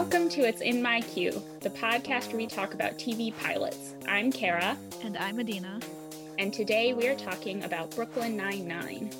[0.00, 3.94] Welcome to It's In My Queue, the podcast where we talk about TV pilots.
[4.08, 5.78] I'm Kara, And I'm Adina.
[6.38, 9.12] and today we are talking about Brooklyn Nine-Nine.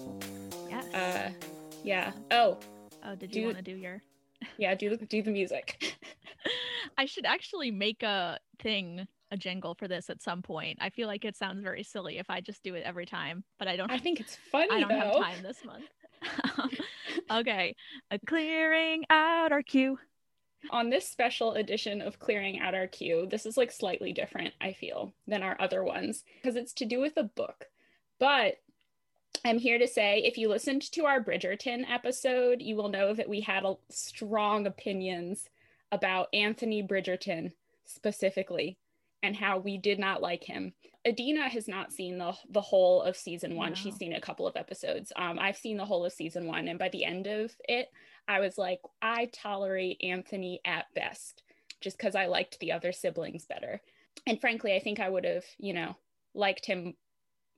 [0.70, 0.94] Yes.
[0.94, 1.30] Uh,
[1.84, 2.12] yeah.
[2.30, 2.56] Oh,
[3.04, 4.00] oh, did you want to do your?
[4.56, 4.74] yeah.
[4.74, 5.98] Do the do the music.
[6.96, 10.78] I should actually make a thing, a jingle for this at some point.
[10.80, 13.68] I feel like it sounds very silly if I just do it every time, but
[13.68, 13.90] I don't.
[13.92, 15.20] I think it's funny I don't though.
[15.20, 15.84] have time this month.
[17.30, 17.76] okay,
[18.10, 19.98] A clearing out our queue.
[20.70, 24.72] On this special edition of Clearing Out Our Queue, this is like slightly different, I
[24.72, 27.66] feel, than our other ones because it's to do with a book.
[28.18, 28.56] But
[29.44, 33.28] I'm here to say if you listened to our Bridgerton episode, you will know that
[33.28, 35.48] we had a strong opinions
[35.90, 37.52] about Anthony Bridgerton
[37.84, 38.76] specifically
[39.22, 40.72] and how we did not like him.
[41.06, 43.70] Adina has not seen the the whole of season one.
[43.70, 43.74] No.
[43.74, 45.12] She's seen a couple of episodes.
[45.16, 47.88] Um, I've seen the whole of season one, and by the end of it,
[48.28, 51.42] I was like, I tolerate Anthony at best,
[51.80, 53.80] just because I liked the other siblings better.
[54.26, 55.96] And frankly, I think I would have, you know,
[56.34, 56.94] liked him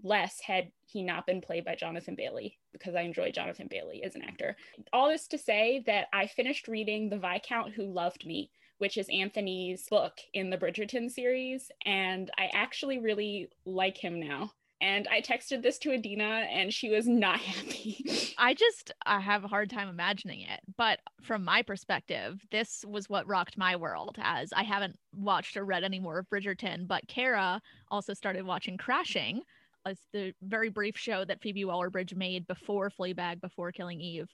[0.03, 4.15] less had he not been played by Jonathan Bailey, because I enjoy Jonathan Bailey as
[4.15, 4.57] an actor.
[4.93, 9.09] All this to say that I finished reading The Viscount Who Loved Me, which is
[9.13, 14.51] Anthony's book in the Bridgerton series, and I actually really like him now.
[14.83, 18.35] And I texted this to Adina, and she was not happy.
[18.37, 23.09] I just I have a hard time imagining it, but from my perspective, this was
[23.09, 24.17] what rocked my world.
[24.21, 28.77] As I haven't watched or read any more of Bridgerton, but Kara also started watching
[28.77, 29.43] Crashing,
[29.87, 34.29] as the very brief show that Phoebe Waller-Bridge made before Fleabag, before Killing Eve,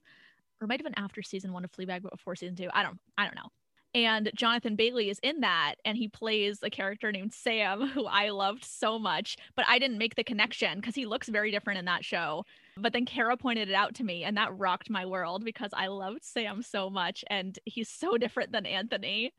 [0.62, 2.70] or might have been after season one of Fleabag, but before season two.
[2.72, 3.50] I don't I don't know.
[3.94, 8.30] And Jonathan Bailey is in that, and he plays a character named Sam, who I
[8.30, 11.86] loved so much, but I didn't make the connection because he looks very different in
[11.86, 12.44] that show.
[12.76, 15.88] But then Kara pointed it out to me, and that rocked my world because I
[15.88, 19.32] loved Sam so much, and he's so different than Anthony.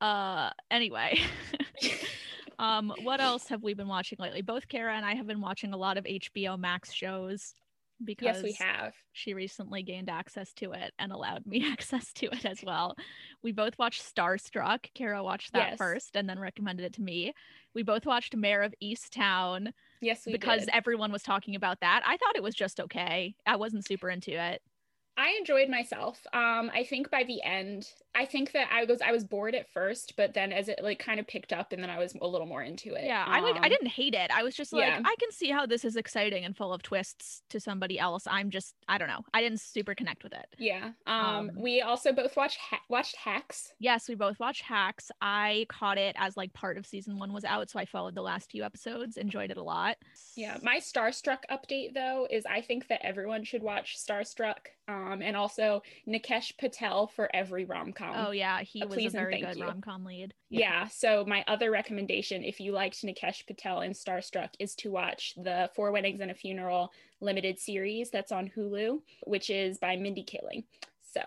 [0.00, 1.20] Uh, anyway,
[2.58, 4.42] um, what else have we been watching lately?
[4.42, 7.54] Both Kara and I have been watching a lot of HBO Max shows
[8.04, 8.94] because yes, we have.
[9.12, 12.94] she recently gained access to it and allowed me access to it as well.
[13.42, 14.86] We both watched Starstruck.
[14.94, 15.78] Kara watched that Yes.
[15.78, 17.32] first and then recommended it to me.
[17.74, 20.70] We both watched Mare of Easttown Yes, we because did.
[20.72, 22.02] everyone was talking about that.
[22.04, 23.34] I thought it was just okay.
[23.46, 24.60] I wasn't super into it.
[25.16, 26.26] I enjoyed myself.
[26.32, 29.70] Um, I think by the end, I think that I was I was bored at
[29.72, 32.26] first, but then as it like kind of picked up, and then I was a
[32.26, 33.04] little more into it.
[33.04, 34.30] Yeah, I like I Um, didn't hate it.
[34.30, 35.00] I was just like yeah.
[35.02, 38.26] I can see how this is exciting and full of twists to somebody else.
[38.26, 39.24] I'm just I don't know.
[39.32, 40.46] I didn't super connect with it.
[40.58, 40.90] Yeah.
[41.06, 43.72] Um, Um, we also both watched ha- watched Hacks.
[43.78, 45.10] Yes, we both watched Hacks.
[45.22, 48.22] I caught it as like part of season one was out, so I followed the
[48.22, 49.96] last few episodes, enjoyed it a lot.
[50.36, 50.58] Yeah.
[50.62, 54.58] My Starstruck update though is I think that everyone should watch Starstruck.
[54.88, 58.26] Um, and also Nikesh Patel for every rom com.
[58.26, 60.34] Oh yeah, he was a very good rom com lead.
[60.50, 60.88] Yeah.
[60.88, 65.70] So my other recommendation, if you liked Nikesh Patel in Starstruck, is to watch the
[65.74, 70.64] Four Weddings and a Funeral limited series that's on Hulu, which is by Mindy Kaling.
[71.02, 71.22] So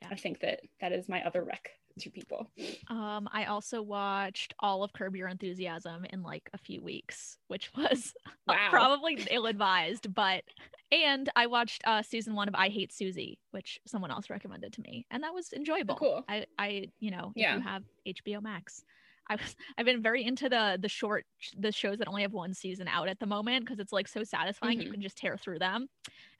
[0.00, 0.08] Yeah.
[0.10, 1.70] I think that that is my other rec
[2.00, 2.50] to people.
[2.88, 7.70] Um, I also watched all of Curb Your Enthusiasm in like a few weeks, which
[7.76, 8.12] was
[8.46, 8.68] Wow.
[8.70, 10.44] probably ill advised, but
[10.92, 14.80] and I watched uh season one of I Hate Susie, which someone else recommended to
[14.82, 15.96] me, and that was enjoyable.
[15.96, 16.24] cool.
[16.28, 17.54] I I you know if Yeah.
[17.56, 18.84] you have HBO Max.
[19.26, 21.24] I was I've been very into the the short
[21.56, 24.22] the shows that only have one season out at the moment because it's like so
[24.22, 24.92] satisfying you Mhm.
[24.92, 25.88] can just tear through them,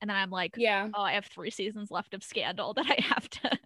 [0.03, 0.91] and then I'm like Yeah.
[0.93, 3.59] oh I have three seasons left of Scandal that I have to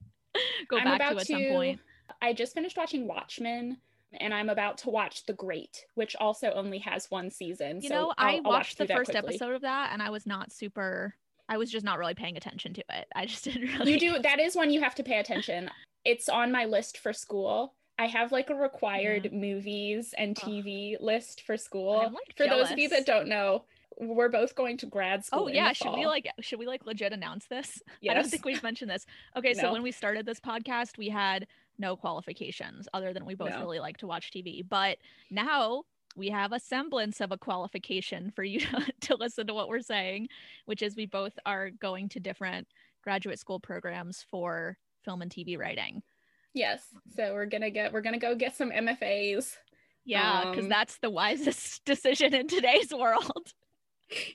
[0.69, 1.81] go I'm back about to at some point.
[2.23, 3.79] I just finished watching Watchmen
[4.21, 7.81] and I'm about to watch The Great, which also only has one season.
[7.83, 9.35] You so know, I'll- I I'll watch watched the first quickly.
[9.35, 11.15] episode of that and I was not super
[11.51, 13.09] I was just not really paying attention to it.
[13.15, 15.71] I just didn't really You do that is one you have to pay attention.
[16.05, 17.75] It's on my list for school.
[17.99, 20.37] I have like a required movies and.
[20.37, 21.97] TV list for school.
[21.97, 23.65] Like, for those of you that don't know,
[24.01, 25.45] we're both going to grad school.
[25.45, 27.83] Oh yeah, should we like should we like legit announce this?
[28.09, 29.07] I don't think we've mentioned this.
[29.37, 31.47] Okay, so when we started this podcast, we had
[31.79, 33.61] no qualifications other than we both No.
[33.61, 34.67] really like to watch TV.
[34.69, 34.99] But
[35.31, 35.85] now
[36.17, 39.81] we have a semblance of a qualification for you to, to listen to what we're
[39.81, 40.29] saying,
[40.67, 42.67] which is we both are going to different
[43.05, 46.03] graduate school programs for film and TV writing.
[46.55, 46.83] Yes.
[47.15, 49.57] So we're gonna get we're gonna go get some MFAs.
[50.05, 53.53] Yeah, because Um, that's the wisest decision in today's world.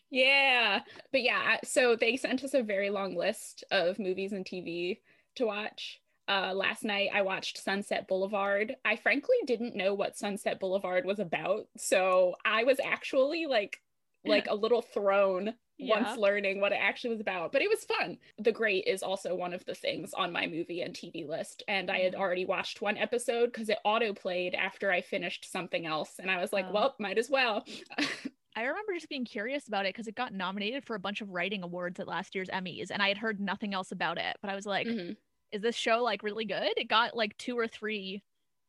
[0.10, 0.82] Yeah.
[1.12, 5.00] But yeah, so they sent us a very long list of movies and TV
[5.36, 6.00] to watch.
[6.28, 8.76] Uh, last night I watched Sunset Boulevard.
[8.86, 11.68] I frankly didn't know what Sunset Boulevard was about.
[11.78, 13.80] So I was actually like
[14.26, 16.02] like a little thrown Yeah.
[16.02, 17.52] once learning what it actually was about.
[17.52, 18.20] But it was fun.
[18.38, 21.64] The Great is also one of the things on my movie and TV list.
[21.68, 22.20] And I had Mhm.
[22.20, 26.20] already watched one episode because it auto played after I finished something else.
[26.20, 26.74] And I was like, Oh.
[26.74, 27.66] well, might as well.
[28.56, 31.30] I remember just being curious about it because it got nominated for a bunch of
[31.32, 34.38] writing awards at last year's Emmys, and I had heard nothing else about it.
[34.42, 35.18] But I was like, Mhm.
[35.52, 36.74] is this show like really good?
[36.78, 38.24] It got like two or three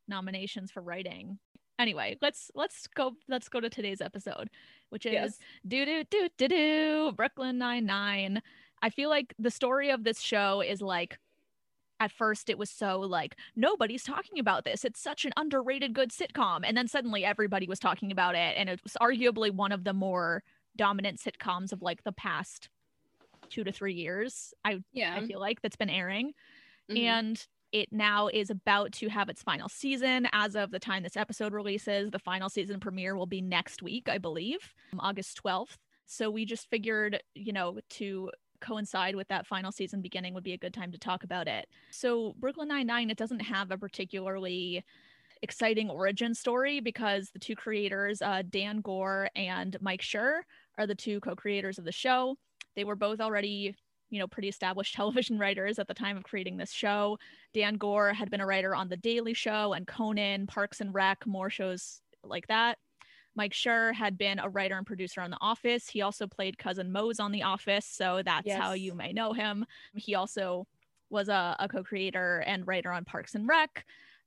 [0.08, 1.38] nominations for writing.
[1.78, 4.48] Anyway, let's let's go let's go to today's episode,
[4.90, 8.42] which is do do do do do Brooklyn Nine Nine.
[8.80, 11.18] I feel like the story of this show is like
[12.00, 14.84] at first it was so like nobody's talking about this.
[14.84, 16.60] It's such an underrated good sitcom.
[16.64, 19.92] And then suddenly everybody was talking about it and it was arguably one of the
[19.94, 20.42] more
[20.76, 22.68] dominant sitcoms of like the past
[23.48, 25.14] two to three years i Yeah.
[25.16, 26.32] i feel like that's been airing.
[26.90, 26.98] Mhm.
[26.98, 31.16] and it now is about to have its final season as of the time this
[31.16, 32.10] episode releases.
[32.10, 35.76] The final season premiere will be next week i believe um, august 12th
[36.06, 38.30] so we just figured you know to
[38.64, 41.68] coincide with that final season beginning would be a good time to talk about it.
[41.90, 44.84] So brooklyn 99 it doesn't have a particularly
[45.42, 50.40] exciting origin story because the two creators uh, dan goor and mike Schur,
[50.78, 52.36] are the two co-creators of the show.
[52.76, 53.74] They were both already
[54.10, 57.18] you know pretty established television writers at the time of creating this show.
[57.52, 61.26] Dan Goor had been a writer on The Daily Show and Conan, Parks and Rec,
[61.26, 62.78] more shows like that.
[63.36, 65.88] Mike Schur had been a writer and producer on The Office.
[65.88, 69.66] He also played cousin Mose on The Office, so that's how you may know him.
[69.94, 70.66] He also
[71.10, 73.84] was a, a co-creator and writer on Parks and Rec,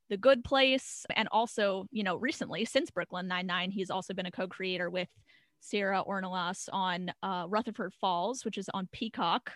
[0.09, 4.31] The Good Place, and also, you know, recently since Brooklyn Nine-Nine, he's also been a
[4.31, 5.09] co-creator with
[5.59, 9.53] Sierra Ornelas on uh, Rutherford Falls, which is on Peacock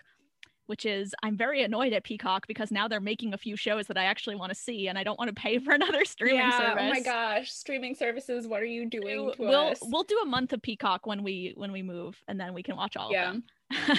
[0.66, 3.96] which is I'm very annoyed at Peacock because now they're making a few shows that
[3.96, 6.58] I actually want to see and I don't want to pay for another streaming yeah.
[6.58, 6.84] service.
[6.86, 7.52] Oh my gosh.
[7.52, 9.78] Streaming services, what are you doing We'll to we'll, us?
[9.82, 12.76] we'll do a month of Peacock when we when we move and then we can
[12.76, 13.28] watch all Yeah.
[13.28, 13.44] of them.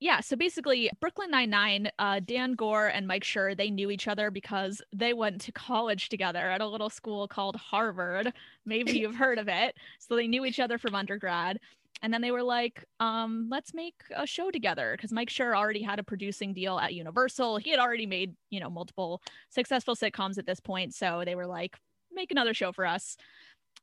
[0.00, 4.30] yeah, so basically Brooklyn Nine-Nine, uh, Dan Goor and Mike Schur, they knew each other
[4.30, 8.32] because they went to college together at a little school called Harvard.
[8.66, 9.74] Maybe you've heard of it.
[9.98, 11.58] So they knew each other from undergrad.
[12.02, 15.82] And then they were like, um, let's make a show together because Mike Schur already
[15.82, 17.56] had a producing deal at Universal.
[17.58, 20.94] He had already made, you know, multiple successful sitcoms at this point.
[20.94, 21.76] So they were like,
[22.12, 23.16] make another show for us.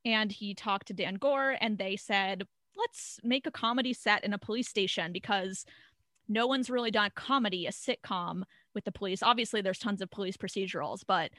[0.04, 2.44] And he talked to Dan Goor and they said,
[2.76, 5.64] let's make a comedy set in a police station because
[6.28, 8.42] no one's really done comedy, a sitcom
[8.74, 9.22] with the police.
[9.22, 11.30] Obviously, there's tons of police procedurals, but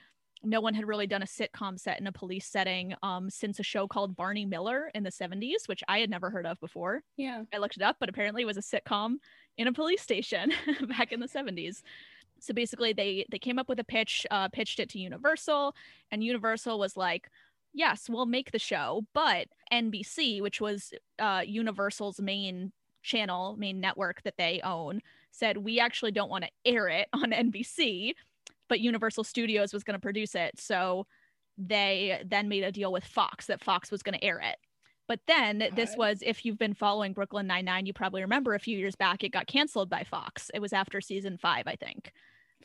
[0.46, 3.64] no one had really done a sitcom set in a police setting um, since a
[3.64, 7.04] show called Barney Miller in the 70s, which I had never heard of before.
[7.18, 7.44] yeah.
[7.54, 9.16] I looked it up, but apparently it was a sitcom
[9.58, 10.52] in a police station
[10.88, 11.82] back in the 70s.
[12.40, 15.74] So basically, they they came up with a pitch, uh, pitched it to Universal,
[16.12, 17.30] and Universal was like,
[17.74, 24.22] "Yes, we'll make the show," but NBC, which was uh, Universal's main channel, main network
[24.24, 25.02] that they own,
[25.32, 28.14] said we actually don't want to air it on NBC,
[28.70, 30.60] but Universal Studios was going to produce it.
[30.60, 31.08] So
[31.58, 34.58] they then made a deal with Fox that Fox was going to air it.
[35.08, 38.60] But then this was, if you've been following Brooklyn Nine Nine, you probably remember a
[38.60, 40.50] few years back it got canceled by Fox.
[40.54, 42.12] It was after season five, I think.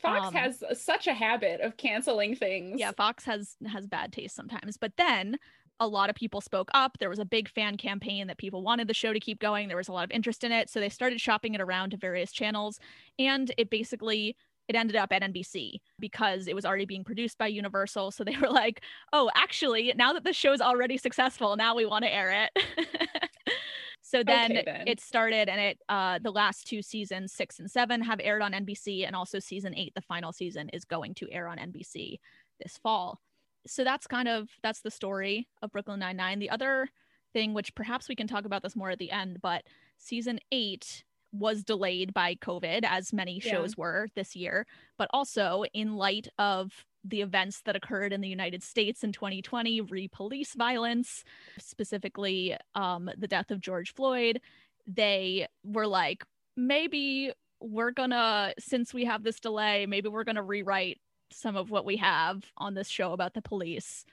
[0.01, 2.79] Fox Um, has such a habit of canceling things.
[2.79, 4.75] Yeah, Fox has has bad taste sometimes.
[4.75, 5.37] But then
[5.79, 6.97] a lot of people spoke up.
[6.99, 9.67] There was a big fan campaign that people wanted the show to keep going.
[9.67, 11.97] There was a lot of interest in it, so they started shopping it around to
[11.97, 12.79] various channels,
[13.19, 14.35] and it basically
[14.71, 18.11] it ended up at NBC because it was already being produced by Universal.
[18.11, 22.05] So they were like, "Oh, actually, now that the show's already successful, now we want
[22.05, 22.65] to air it."
[24.01, 24.83] so then, Okay, then.
[24.87, 28.53] it started, and it uh, the last two seasons, six and seven, have aired on
[28.53, 32.17] NBC, and also season eight, the final season, is going to air on NBC
[32.63, 33.19] this fall.
[33.67, 36.39] So that's kind of that's the story of Brooklyn Nine Nine.
[36.39, 36.87] The other
[37.33, 39.63] thing, which perhaps we can talk about this more at the end, but
[39.97, 43.51] season eight was delayed by COVID, as many Yeah.
[43.51, 44.65] shows were this year,
[44.97, 49.81] but also in light of the events that occurred in the United States in 2020,
[49.81, 51.23] re police violence,
[51.57, 54.39] specifically um, the death of George Floyd,
[54.85, 56.23] they were like,
[56.57, 60.99] maybe we're gonna, since we have this delay, maybe we're gonna rewrite
[61.31, 64.05] some of what we have on this show about the police.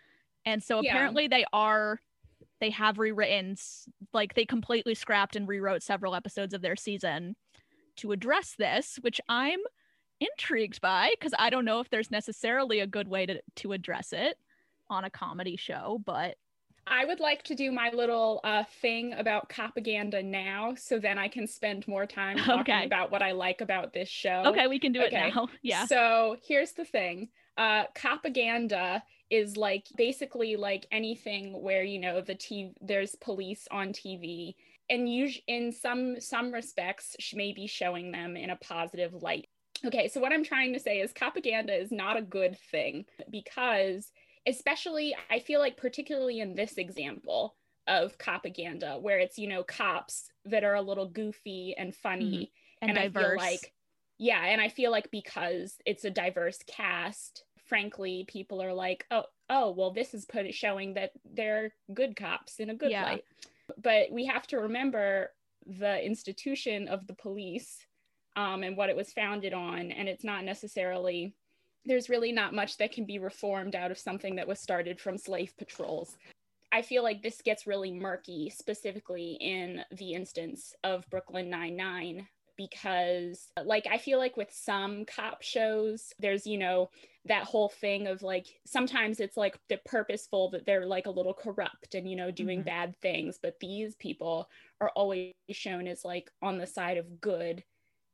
[0.46, 0.90] And so Yeah.
[0.90, 2.00] apparently they are
[2.60, 3.56] they have rewritten
[4.12, 7.36] like they completely scrapped and rewrote several episodes of their season
[7.96, 9.58] to address this, which I'm
[10.20, 14.12] intrigued by because I don't know if there's necessarily a good way to to address
[14.12, 14.36] it
[14.90, 16.36] on a comedy show, but
[16.90, 21.28] I would like to do my little uh, thing about propaganda now, so then I
[21.28, 22.86] can spend more time talking Okay.
[22.86, 24.44] about what I like about this show.
[24.46, 25.48] okay, we can do it now.
[25.62, 25.84] Yeah.
[25.86, 27.28] So here's the thing.
[27.58, 33.88] Uh, propaganda is like basically like anything where you know the TV there's police on
[33.88, 34.54] TV
[34.90, 39.48] and us- in some some respects maybe showing them in a positive light
[39.84, 44.10] okay so what i'm trying to say is propaganda is not a good thing because
[44.46, 47.54] especially i feel like particularly in this example
[47.86, 52.88] of propaganda where it's you know cops that are a little goofy and funny mm-hmm.
[52.88, 53.30] and, and I diverse.
[53.30, 53.72] feel like
[54.18, 59.24] yeah and i feel like because it's a diverse cast frankly people are like oh
[59.50, 63.04] oh well this is put showing that they're good cops in a good Yeah.
[63.04, 63.24] light
[63.82, 65.30] but we have to remember
[65.66, 67.78] the institution of the police
[68.36, 71.34] um, and what it was founded on and it's not necessarily
[71.84, 75.18] there's really not much that can be reformed out of something that was started from
[75.18, 76.16] slave patrols
[76.70, 83.52] I feel like this gets really murky, specifically in the instance of Brooklyn Nine-Nine, because,
[83.64, 86.90] like, I feel like with some cop shows, there's, you know,
[87.24, 91.34] that whole thing of like, sometimes it's like the purposeful that they're like a little
[91.34, 92.64] corrupt and, you know, doing Mhm.
[92.64, 94.50] bad things, but these people
[94.82, 97.64] are always shown as like on the side of good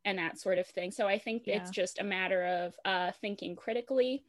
[0.05, 0.91] and that sort of thing.
[0.91, 1.47] So I think Yeah.
[1.47, 4.23] it's just a matter of uh, thinking critically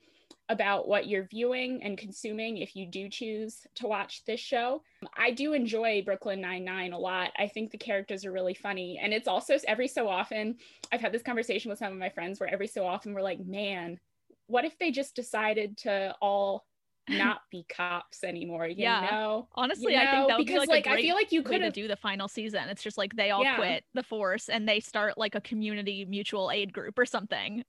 [0.49, 4.83] about what you're viewing and consuming if you do choose to watch this show.
[5.17, 7.33] I do enjoy Brooklyn Nine-Nine a lot.
[7.37, 8.99] I think the characters are really funny.
[9.03, 10.57] And it's also every so often,
[10.93, 13.41] I've had this conversation with some of my friends where every so often we're like,
[13.41, 13.99] man,
[14.47, 16.65] what if they just decided to all
[17.09, 18.67] not be cops anymore?
[18.69, 19.01] You Yeah.
[19.01, 19.49] know?
[19.55, 21.73] Honestly, You I think that would because be like, like I feel like you could
[21.73, 22.69] do the final season.
[22.69, 23.57] It's just like they all Yeah.
[23.57, 27.65] quit the force and they start like a community mutual aid group or something.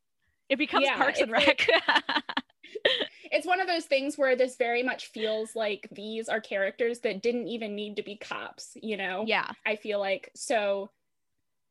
[0.50, 1.68] It becomes Yeah, Parks and Rec.
[3.32, 7.22] it's one of those things where this very much feels like these are characters that
[7.22, 9.24] didn't even need to be cops, you know?
[9.26, 9.52] yeah.
[9.66, 10.92] I feel like so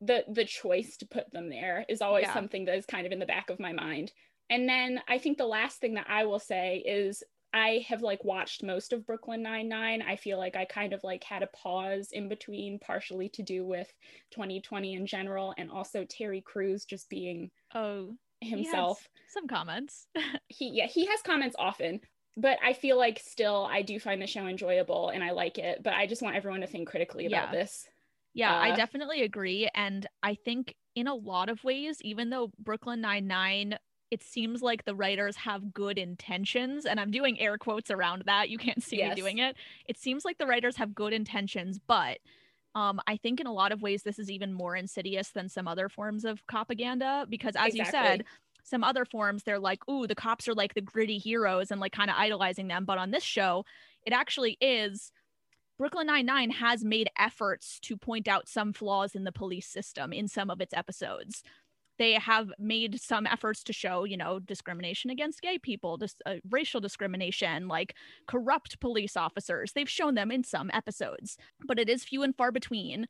[0.00, 2.32] the the choice to put them there is always Yeah.
[2.32, 4.12] something that is kind of in the back of my mind.
[4.50, 7.22] And then I think the last thing that I will say is
[7.52, 10.02] I have like watched most of Brooklyn Nine-Nine.
[10.02, 13.64] I feel like I kind of like had a pause in between, partially to do
[13.64, 13.90] with
[14.32, 20.06] 2020 in general, and also Terry Crews just being Oh, himself Some comments.
[20.48, 22.00] he yeah he has comments often
[22.36, 25.82] but i feel like still i do find the show enjoyable and i like it
[25.82, 27.52] but i just want everyone to think critically about Yeah.
[27.52, 27.88] this
[28.34, 29.68] Yeah, I Uh, definitely agree.
[29.74, 33.78] And I think in a lot of ways, even though Brooklyn Nine-Nine,
[34.10, 38.50] it seems like the writers have good intentions, and I'm doing air quotes around that.
[38.50, 39.56] You can't see me doing it.
[39.86, 42.18] It seems like the writers have good intentions, but
[42.76, 45.66] um, I think in a lot of ways, this is even more insidious than some
[45.66, 48.24] other forms of propaganda because, as you said,
[48.64, 51.92] some other forms, they're like, ooh, the cops are like the gritty heroes and like
[51.92, 52.84] kind of idolizing them.
[52.84, 53.64] But on this show,
[54.04, 55.10] it actually is
[55.78, 60.28] Brooklyn Nine-Nine has made efforts to point out some flaws in the police system in
[60.28, 61.42] some of its episodes.
[61.98, 66.36] They have made some efforts to show, you know, discrimination against gay people, dis- uh,
[66.50, 67.94] racial discrimination, like
[68.26, 69.72] corrupt police officers.
[69.72, 71.36] They've shown them in some episodes,
[71.66, 73.06] but it is few and far between.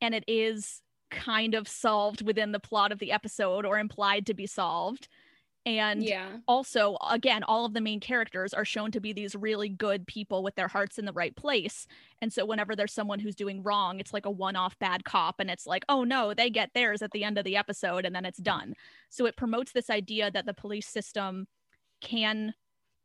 [0.00, 4.34] And it is kind of solved within the plot of the episode or implied to
[4.34, 5.08] be solved.
[5.66, 6.38] And yeah.
[6.48, 10.42] also again all of the main characters are shown to be these really good people
[10.42, 11.86] with their hearts in the right place.
[12.22, 15.50] And so whenever there's someone who's doing wrong it's like a one-off bad cop and
[15.50, 18.24] it's like oh no they get theirs at the end of the episode and then
[18.24, 18.74] it's done.
[19.10, 21.46] So it promotes this idea that the police system
[22.00, 22.54] can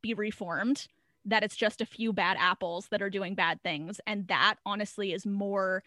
[0.01, 0.88] be reformed
[1.25, 5.12] that it's just a few bad apples that are doing bad things and that honestly
[5.12, 5.83] is more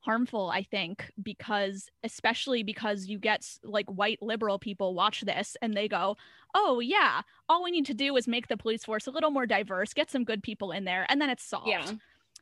[0.00, 5.74] harmful i think because especially because you get like white liberal people watch this and
[5.74, 6.16] they go
[6.54, 9.46] oh yeah all we need to do is make the police force a little more
[9.46, 11.68] diverse get some good people in there and then it's solved.
[11.68, 11.90] Yeah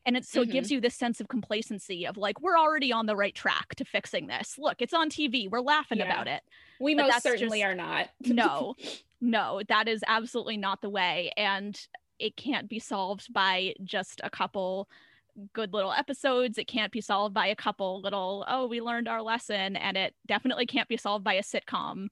[0.06, 0.76] and it's so it gives mm-hmm.
[0.76, 4.28] you this sense of complacency of like we're already on the right track to fixing
[4.28, 4.56] this.
[4.56, 6.04] Look it's on tv we're laughing Yeah.
[6.04, 6.42] about it.
[6.80, 8.08] We But most certainly just- are not.
[8.24, 8.74] No
[9.20, 11.78] no that is absolutely not the way and
[12.18, 14.88] it can't be solved by just a couple
[15.52, 19.22] good little episodes it can't be solved by a couple little oh we learned our
[19.22, 22.08] lesson and it definitely can't be solved by a sitcom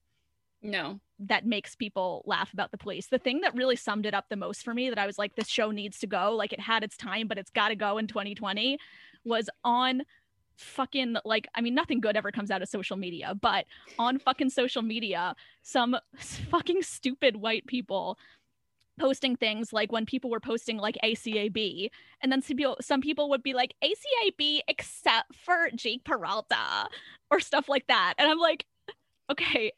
[0.63, 3.07] no that makes people laugh about the police.
[3.07, 5.37] The thing that really summed it up the most for me that I was like,
[5.37, 7.99] this show needs to go, like it had its time, but it's got to go
[7.99, 8.79] in 2020,
[9.25, 10.03] was on
[10.57, 13.67] fucking like I mean nothing good ever comes out of social media, but
[13.99, 15.97] on fucking social media, some
[16.51, 18.19] fucking stupid white people
[18.99, 21.91] posting things like when people were posting like ACAB
[22.23, 26.89] and then some people some people would be like ACAB except for Jake Peralta
[27.31, 28.15] or stuff like that.
[28.19, 28.67] And I'm like,
[29.31, 29.73] okay,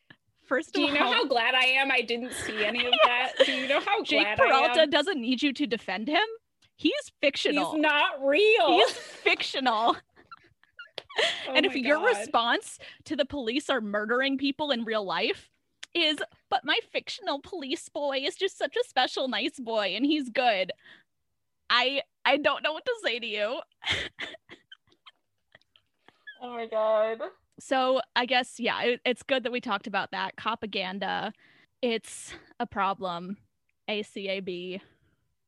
[0.46, 3.32] first do you know all, how glad i am i didn't see any of that
[3.44, 6.22] do you know how Jake glad Peralta doesn't need you to defend him.
[6.76, 7.72] He's fictional.
[7.72, 9.96] he's not real He's fictional.
[11.48, 12.14] Oh and if your God.
[12.14, 15.48] response to the police are murdering people in real life
[15.96, 16.18] is,
[16.50, 20.72] but my fictional police boy is just such a special, nice boy and he's good.
[21.70, 23.60] I I don't know what to say to you.
[26.42, 27.20] Oh my god.
[27.58, 30.36] So I guess yeah, it, it's good that we talked about that.
[30.36, 31.32] propaganda.
[31.82, 33.38] it's a problem.
[33.88, 34.80] ACAB.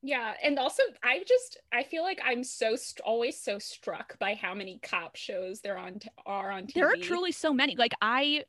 [0.03, 4.35] Yeah, and also I just I feel like I'm so st- always so struck by
[4.35, 6.75] how many cop shows there on t- are on TV.
[6.75, 7.75] There are truly so many.
[7.77, 8.45] Like I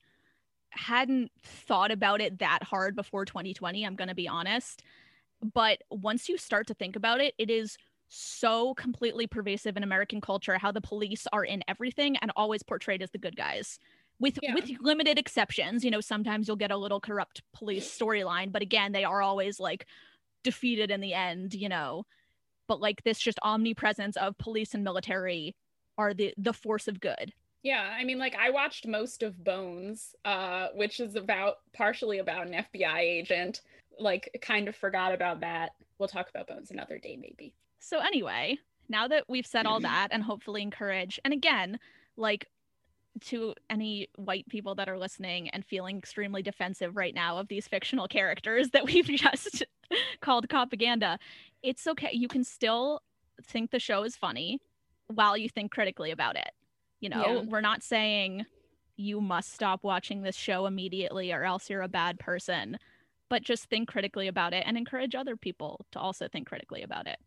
[0.71, 4.83] hadn't thought about it that hard before 2020, I'm going to be honest.
[5.41, 7.77] But once you start to think about it, it is
[8.09, 13.01] so completely pervasive in American culture how the police are in everything and always portrayed
[13.01, 13.79] as the good guys.
[14.19, 14.53] With Yeah.
[14.53, 18.91] with limited exceptions, you know, sometimes you'll get a little corrupt police storyline, but again,
[18.91, 19.87] they are always like
[20.43, 22.05] defeated in the end, you know.
[22.67, 25.55] But like this just omnipresence of police and military
[25.97, 27.33] are the the force of good.
[27.63, 32.47] Yeah, I mean, like I watched most of Bones, uh, which is about partially about
[32.47, 33.61] an FBI agent.
[33.99, 35.71] Like, kind of forgot about that.
[35.97, 37.53] We'll talk about Bones another day, maybe.
[37.79, 41.79] So anyway, now that we've said all that and hopefully encourage and again,
[42.17, 42.47] like
[43.21, 47.67] to any white people that are listening and feeling extremely defensive right now of these
[47.67, 49.63] fictional characters that we've just
[50.21, 51.19] called propaganda,
[51.61, 52.11] it's okay.
[52.13, 53.01] You can still
[53.43, 54.59] think the show is funny
[55.07, 56.51] while you think critically about it.
[56.99, 57.41] You know, Yeah.
[57.47, 58.45] we're not saying
[58.97, 62.77] you must stop watching this show immediately or else you're a bad person,
[63.29, 67.07] but just think critically about it and encourage other people to also think critically about
[67.07, 67.19] it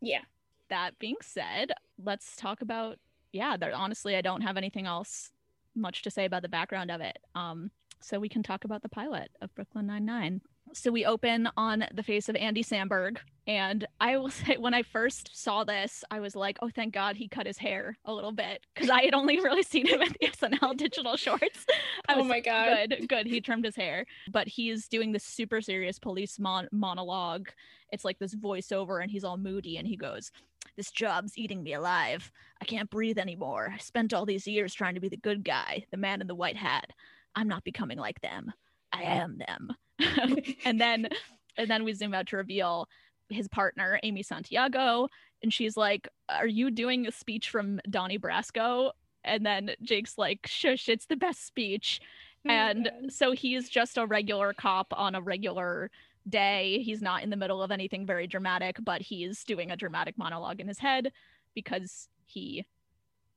[0.00, 0.22] Yeah.
[0.68, 2.98] that being said, let's talk about
[3.32, 5.30] yeah, there honestly I don't have anything else
[5.74, 7.18] much to say about the background of it.
[7.34, 10.40] Um so we can talk about the pilot of Brooklyn Nine-Nine.
[10.76, 13.16] So we open on the face of Andy Samberg.
[13.46, 17.16] And I will say when I first saw this, I was like, "Oh, thank God
[17.16, 20.14] he cut his hair a little bit because I had only really seen him in
[20.20, 21.64] the SNL digital shorts."
[22.10, 22.90] Oh my god.
[22.90, 24.04] good good he trimmed his hair.
[24.30, 27.48] But he's doing this super serious police mon- monologue.
[27.90, 30.30] It's like this voiceover and he's all moody and he goes
[30.76, 32.30] this job's eating me alive.
[32.60, 33.72] I can't breathe anymore.
[33.74, 36.34] I spent all these years trying to be the good guy the man in the
[36.34, 36.90] white hat.
[37.34, 38.52] I'm not becoming like them
[38.92, 39.74] i am them.
[40.64, 41.08] And then
[41.56, 42.88] and then we zoom out to reveal
[43.28, 45.08] his partner amy santiago
[45.42, 48.92] and she's like are you doing a speech from donnie brasco?
[49.24, 52.00] And then jake's like shush it's the best speech.
[52.46, 55.90] Oh and so he's just a regular cop on a regular
[56.28, 56.82] day.
[56.82, 60.60] He's not in the middle of anything very dramatic, but he's doing a dramatic monologue
[60.60, 61.12] in his head
[61.54, 62.64] because he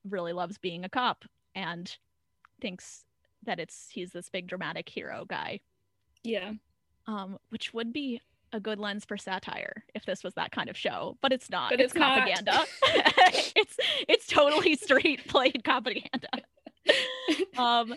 [0.08, 1.96] really loves being a cop and
[2.60, 3.04] thinks
[3.44, 5.60] that it's he's this big dramatic hero guy.
[6.22, 6.52] yeah.
[7.06, 8.20] Um, which would be
[8.52, 11.70] a good lens for satire if this was that kind of show, but it's not.
[11.70, 12.18] But it's, it's not.
[12.18, 12.64] propaganda.
[13.56, 13.76] it's
[14.08, 16.28] it's totally straight played propaganda.
[17.58, 17.94] um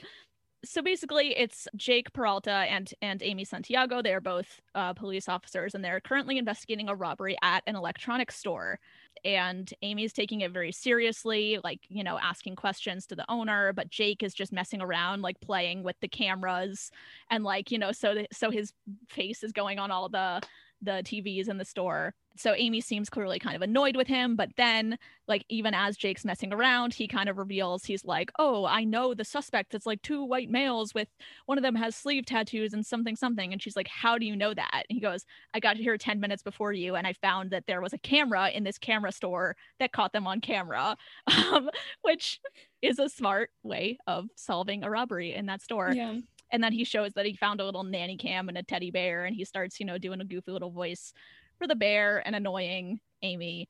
[0.65, 4.01] so basically it's Jake Peralta and and Amy Santiago.
[4.01, 8.37] They are both uh, police officers and they're currently investigating a robbery at an electronics
[8.37, 8.79] store.
[9.25, 13.89] And Amy's taking it very seriously, like, you know, asking questions to the owner, but
[13.89, 16.91] Jake is just messing around, like playing with the cameras
[17.29, 18.73] and like, you know, so th- so his
[19.09, 20.41] face is going on all the
[20.83, 22.13] the TVs in the store.
[22.35, 26.25] So Amy seems clearly kind of annoyed with him, but then like even as Jake's
[26.25, 29.75] messing around, he kind of reveals he's like, "Oh, I know the suspect.
[29.75, 31.09] It's like two white males with
[31.45, 34.35] one of them has sleeve tattoos and something something." And she's like, "How do you
[34.35, 37.51] know that?" And he goes, "I got here 10 minutes before you and I found
[37.51, 40.97] that there was a camera in this camera store that caught them on camera."
[41.53, 41.69] Um,
[42.01, 42.39] which
[42.81, 46.19] is a smart way of solving a robbery in that store Yeah.
[46.53, 49.25] And then he shows that he found a little nanny cam and a teddy bear
[49.25, 51.13] and he starts you know doing a goofy little voice
[51.59, 53.69] for the bear and annoying amy.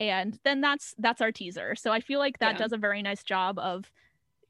[0.00, 1.74] And then that's that's our teaser.
[1.76, 2.58] So i feel like that Yeah.
[2.58, 3.92] does a very nice job of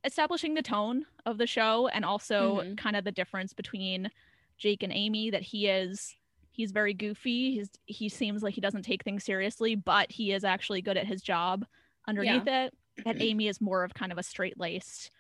[0.05, 2.77] establishing the tone of the show and also Mhm.
[2.77, 4.11] kind of the difference between
[4.59, 6.16] jake and amy that he is
[6.53, 7.55] he's very goofy.
[7.57, 11.07] He's he seems like he doesn't take things seriously but he is actually good at
[11.07, 11.66] his job
[12.09, 12.74] underneath it.
[13.07, 15.11] And amy is more of kind of a straight laced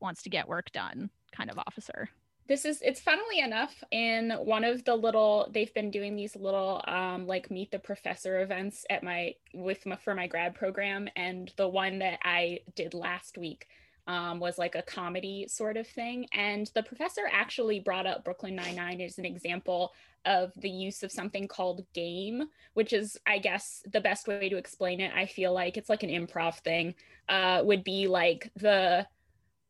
[0.00, 2.10] wants to get work done kind of officer.
[2.48, 6.82] This is it's funnily enough in one of the little they've been doing these little
[6.86, 11.52] um like meet the professor events at my with my for my grad program and
[11.58, 13.66] the one that i did last week
[14.06, 16.26] um, was like a comedy sort of thing.
[16.32, 19.92] And the professor actually brought up brooklyn 99 as an example
[20.24, 22.42] of the use of something called game
[22.74, 26.02] which is i guess the best way to explain it i feel like it's like
[26.02, 26.94] an improv thing
[27.28, 29.06] uh, would be like the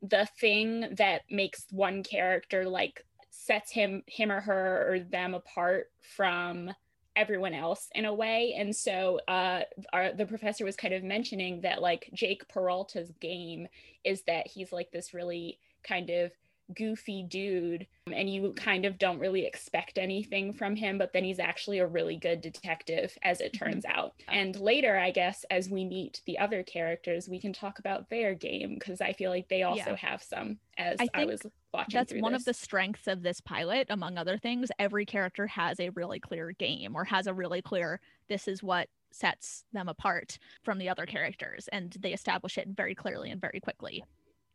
[0.02, 5.90] the thing that makes one character like sets him him or her or them apart
[6.16, 6.70] from
[7.16, 8.54] everyone else in a way.
[8.56, 13.66] And so uh our, the professor was kind of mentioning that like jake peralta's game
[14.04, 16.30] is that he's like this really kind of
[16.74, 21.38] goofy dude and you kind of don't really expect anything from him but then he's
[21.38, 23.98] actually a really good detective as it turns mm-hmm.
[23.98, 28.10] out and later i guess as we meet the other characters we can talk about
[28.10, 29.96] their game because i feel like they also yeah.
[29.96, 31.40] have some as i, I was
[31.72, 32.42] watching that's one this.
[32.42, 36.52] of the strengths of this pilot among other things every character has a really clear
[36.52, 41.06] game or has a really clear this is what sets them apart from the other
[41.06, 44.04] characters and they establish it very clearly and very quickly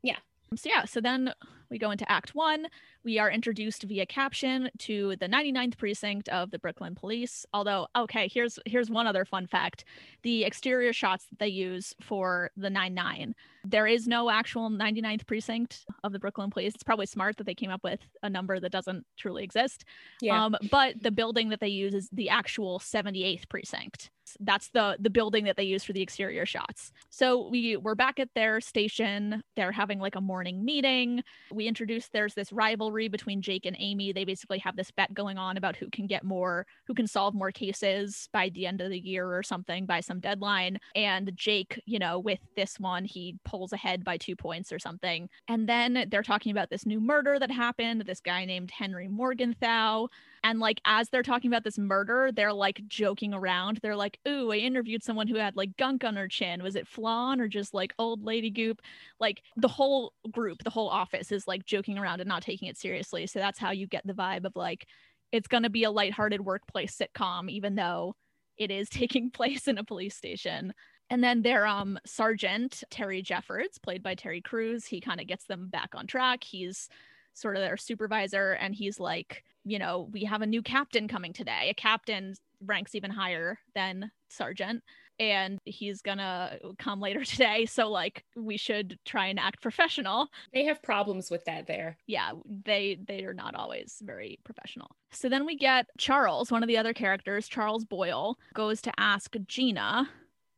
[0.04, 0.17] yeah
[0.56, 1.34] so yeah, so then
[1.73, 2.67] we go into Act One.
[3.03, 7.45] We are introduced via caption to the 99th precinct of the Brooklyn Police.
[7.51, 9.83] Although, okay, here's here's one other fun fact:
[10.21, 13.33] the exterior shots that they use for the 99.
[13.65, 16.75] There is no actual 99th precinct of the Brooklyn Police.
[16.75, 19.83] It's probably smart that they came up with a number that doesn't truly exist.
[20.21, 20.45] Yeah.
[20.45, 25.09] Um, but the building that they use is the actual 78th precinct that's the the
[25.09, 29.43] building that they use for the exterior shots so we we're back at their station
[29.55, 34.12] they're having like a morning meeting we introduced there's this rivalry between jake and amy.
[34.12, 37.34] They basically have this bet going on about who can get more who can solve
[37.34, 40.78] more cases by the end of the year or something by some deadline.
[40.95, 45.30] And jake you know with this one he pulls ahead by two points or something.
[45.47, 50.08] And then they're talking about this new murder that happened this guy named henry morgenthau
[50.43, 53.79] and like as they're talking about this murder, they're like joking around.
[53.82, 56.62] They're like, "Ooh, I interviewed someone who had like gunk on her chin.
[56.63, 58.82] Was it flan or just like old lady goop?"
[59.19, 62.77] Like the whole group, the whole office is like joking around and not taking it
[62.77, 63.25] seriously.
[63.27, 64.88] So that's how you get the vibe of like
[65.32, 68.15] it's going to be a lighthearted workplace sitcom even though
[68.58, 70.73] it is taking place in a police station.
[71.10, 75.45] And then their um sergeant, Terry Jeffords, played by Terry Crews, he kind of gets
[75.45, 76.43] them back on track.
[76.43, 76.89] He's
[77.34, 81.34] sort of their supervisor and he's like you know we have a new captain coming
[81.34, 81.69] today.
[81.69, 84.84] A captain ranks even higher than sergeant
[85.19, 87.65] and he's gonna come later today.
[87.65, 90.28] So like we should try and act professional.
[90.54, 91.98] They have problems with that there.
[92.08, 92.32] Yeah
[92.65, 94.96] they they are not always very professional.
[95.12, 99.36] So then we get charles one of the other characters charles boyle goes to ask
[99.46, 100.10] gina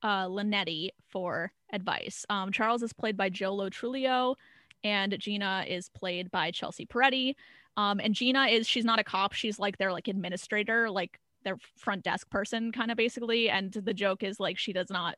[0.03, 2.25] uh linetti for advice.
[2.29, 4.35] Um charles is played by joe lo truglio
[4.83, 7.35] and Gina is played by Chelsea Peretti.
[7.77, 11.57] Um, and Gina is she's not a cop; she's like their like administrator, like their
[11.75, 13.49] front desk person, kind of basically.
[13.49, 15.15] And the joke is like she does not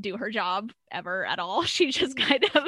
[0.00, 1.62] do her job ever at all.
[1.66, 2.64] She just kind of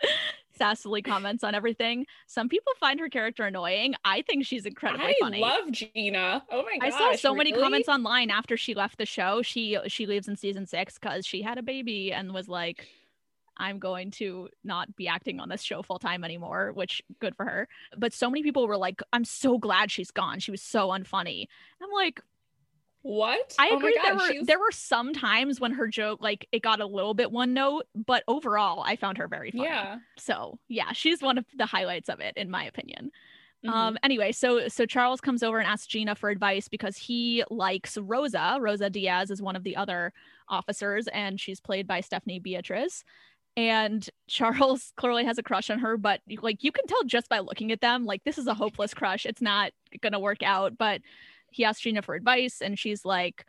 [0.60, 2.06] sassily comments on everything.
[2.26, 3.94] Some people find her character annoying.
[4.04, 5.42] I think she's incredibly I funny.
[5.42, 6.44] I love Gina.
[6.50, 6.92] Oh my gosh.
[6.92, 7.50] I saw so really?
[7.50, 9.42] many comments online after she left the show.
[9.42, 12.86] She she leaves in season 6 cuz she had a baby and was like
[13.56, 17.44] I'm going to not be acting on this show full time anymore, which good for
[17.44, 17.68] her.
[17.96, 20.40] But so many people were like, I'm so glad she's gone.
[20.40, 21.46] She was so unfunny.
[21.82, 22.20] I'm like,
[23.04, 23.54] what?
[23.58, 24.00] I oh agree.
[24.02, 26.86] Oh God, there were there were some times when her joke like it got a
[26.86, 29.64] little bit one note, but overall I found her very funny.
[29.64, 29.98] Yeah.
[30.16, 33.10] So yeah, she's one of the highlights of it in my opinion.
[33.62, 33.76] Mm-hmm.
[33.76, 37.98] Um anyway, so so Charles comes over and asks Gina for advice because he likes
[37.98, 38.56] Rosa.
[38.58, 40.14] Rosa Diaz is one of the other
[40.48, 43.04] officers and she's played by Stephanie Beatriz
[43.56, 47.40] and Charles clearly has a crush on her, but like you can tell just by
[47.40, 49.26] looking at them, like this is a hopeless crush.
[49.26, 50.76] It's not gonna work out.
[50.78, 51.00] But
[51.50, 53.46] he asks Gina for advice, and she's like,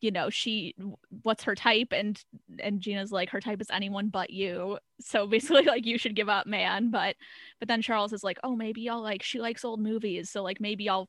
[0.00, 0.74] you know, she
[1.22, 1.88] what's her type?
[1.92, 2.22] And
[2.60, 4.78] and Gina's like, her type is anyone but you.
[5.00, 6.90] So basically, like you should give up, man.
[6.90, 7.16] But
[7.58, 10.60] but then Charles is like, oh, maybe I'll like she likes old movies, so like
[10.60, 11.08] maybe I'll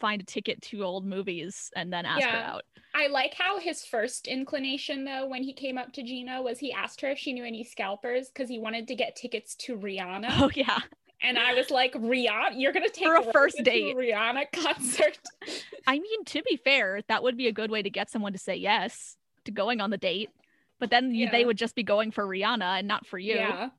[0.00, 2.32] find a ticket to old movies and then ask yeah.
[2.32, 2.62] her out.
[2.94, 6.72] I like how his first inclination though when he came up to Gina was he
[6.72, 10.28] asked her if she knew any scalpers because he wanted to get tickets to Rihanna.
[10.40, 10.78] Oh yeah.
[11.20, 15.18] And I was like, Rihanna, you're gonna take for a first date Rihanna concert.
[15.86, 18.38] I mean, to be fair, that would be a good way to get someone to
[18.38, 20.30] say yes to going on the date.
[20.80, 21.30] But then yeah.
[21.30, 23.34] they would just be going for Rihanna and not for you.
[23.34, 23.70] Yeah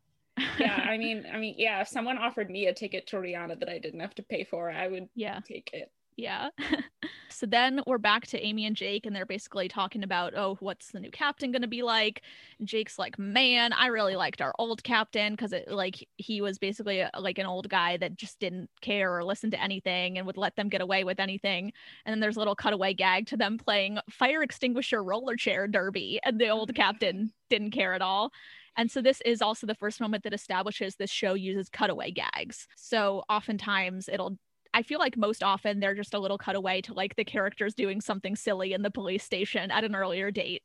[0.60, 1.82] yeah, I mean, I mean, yeah.
[1.82, 4.71] If someone offered me a ticket to Rihanna that I didn't have to pay for,
[4.71, 5.91] I would yeah take it.
[6.19, 6.49] Yeah.
[7.30, 10.91] so then we're back to Amy and Jake, and they're basically talking about, oh, what's
[10.91, 12.23] the new captain going to be like?
[12.60, 16.60] And Jake's like, man, I really liked our old captain because it like he was
[16.60, 20.28] basically a, like an old guy that just didn't care or listen to anything and
[20.28, 21.71] would let them get away with anything.
[22.06, 26.19] And then there's a little cutaway gag to them playing fire extinguisher roller chair derby,
[26.25, 26.82] and the old mm-hmm.
[26.82, 28.32] captain didn't care at all.
[28.80, 32.65] And so this is also the first moment that establishes this show uses cutaway gags.
[32.78, 34.38] So oftentimes it'll
[34.74, 38.00] I feel like most often they're just a little cutaway to like the characters doing
[38.00, 40.63] something silly in the police station at an earlier date.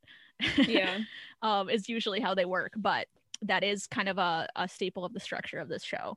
[0.59, 0.99] Yeah.
[1.43, 3.09] um, is usually how they work, but
[3.43, 6.17] that is kind of a, a staple of the structure of this show.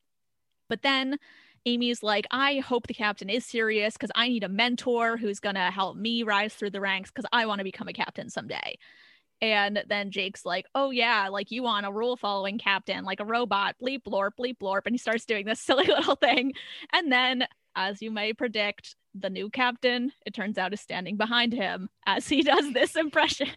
[0.69, 1.17] But then
[1.65, 5.55] Amy's like, I hope the captain is serious because I need a mentor who's going
[5.55, 8.77] to help me rise through the ranks because I want to become a captain someday.
[9.41, 13.25] And then Jake's like, oh, yeah, like you want a rule following captain, like a
[13.25, 14.81] robot, bleep, blorp, bleep, blorp.
[14.85, 16.53] And he starts doing this silly little thing.
[16.93, 21.53] And then, as you may predict, the new captain, it turns out, is standing behind
[21.53, 23.49] him as he does this impression.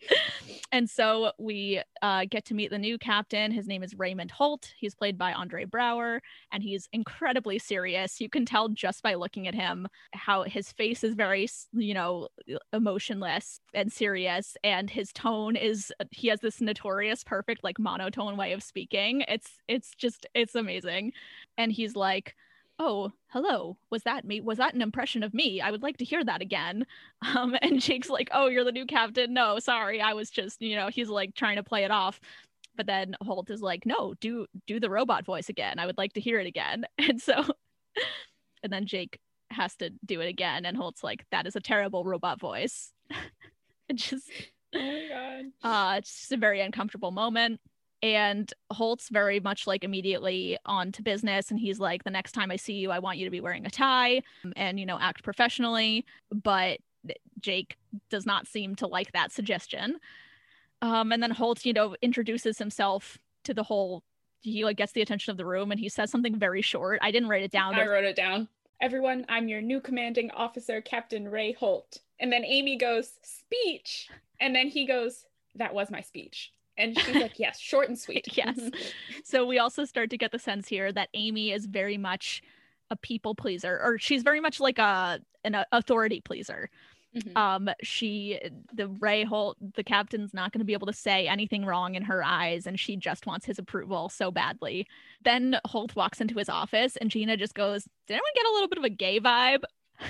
[0.72, 3.50] and so we uh, get to meet the new captain.
[3.50, 4.72] His name is Raymond Holt.
[4.76, 6.20] He's played by Andre Braugher,
[6.52, 8.20] and he's incredibly serious.
[8.20, 12.28] You can tell just by looking at him how his face is very, you know,
[12.72, 18.52] emotionless and serious, and his tone is he has this notorious perfect like monotone way
[18.52, 19.24] of speaking.
[19.28, 21.12] It's it's just it's amazing,
[21.56, 22.34] and he's like
[22.78, 25.60] oh hello was that me was that an impression of me?
[25.60, 26.86] I would like to hear that again.
[27.34, 29.34] Um and jake's like oh you're the new captain?
[29.34, 32.20] No sorry i was just you know he's like trying to play it off.
[32.76, 36.12] But then holt is like no do do the robot voice again i would like
[36.14, 36.84] to hear it again.
[36.98, 37.44] And so
[38.62, 39.18] and then jake
[39.50, 42.92] has to do it again and holt's like that is a terrible robot voice.
[43.88, 44.30] It just
[44.74, 45.44] oh my god.
[45.62, 47.60] Uh it's just a very uncomfortable moment
[48.02, 51.50] and Holt's very much like immediately on to business.
[51.50, 53.66] And he's like, the next time I see you, I want you to be wearing
[53.66, 54.22] a tie
[54.56, 56.04] and, you know, act professionally.
[56.30, 56.78] But
[57.40, 57.76] Jake
[58.10, 59.98] does not seem to like that suggestion.
[60.80, 64.04] Um, and then Holt, you know, introduces himself to the whole,
[64.40, 67.00] he like gets the attention of the room and he says something very short.
[67.02, 67.74] I didn't write it down.
[67.74, 68.48] I wrote it down.
[68.80, 71.98] Everyone, I'm your new commanding officer, Captain Ray Holt.
[72.20, 74.08] And then Amy goes, speech.
[74.40, 75.24] And then he goes,
[75.56, 76.52] that was my speech.
[76.78, 78.28] And she's like, yes, short and sweet.
[78.36, 78.58] yes.
[79.24, 82.42] So we also start to get the sense here that Amy is very much
[82.90, 86.70] a people pleaser, or she's very much like a an authority pleaser.
[87.16, 87.36] Mm-hmm.
[87.36, 88.38] Um, she,
[88.72, 92.02] the Ray Holt, the captain's not going to be able to say anything wrong in
[92.02, 94.86] her eyes, and she just wants his approval so badly.
[95.24, 98.68] Then Holt walks into his office, and Gina just goes, "Did anyone get a little
[98.68, 99.62] bit of a gay vibe?"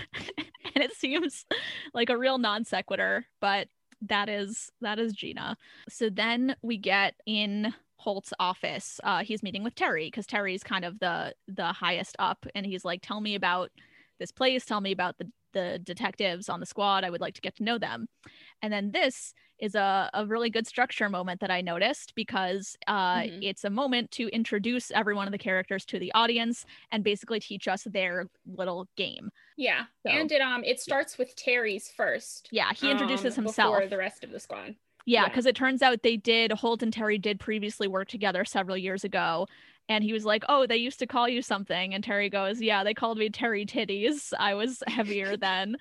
[0.74, 1.46] and it seems
[1.94, 3.68] like a real non sequitur, but
[4.03, 5.57] that is that is Gina.
[5.89, 9.01] So then we get in Holt's office.
[9.03, 12.85] Uh, he's meeting with Terry because Terry's kind of the the highest up, and he's
[12.85, 13.71] like, "Tell me about
[14.19, 14.65] this place.
[14.65, 17.05] Tell me about the the detectives on the squad.
[17.05, 18.09] I would like to get to know them."
[18.63, 23.21] And then this is a, a really good structure moment that I noticed because uh,
[23.21, 23.43] mm-hmm.
[23.43, 27.41] it's a moment to introduce every one of the characters to the audience and basically
[27.41, 29.31] teach us their little game.
[29.57, 32.49] Yeah, so, and it um it starts with Terry's first.
[32.53, 34.77] Yeah, he introduces um, himself before the rest of the squad.
[35.07, 35.51] Yeah, because yeah.
[35.51, 39.49] it turns out they did Holt and Terry did previously work together several years ago.
[39.88, 41.94] And he was like, Oh, they used to call you something.
[41.94, 44.33] And Terry goes, Yeah, they called me Terry Titties.
[44.38, 45.77] I was heavier then.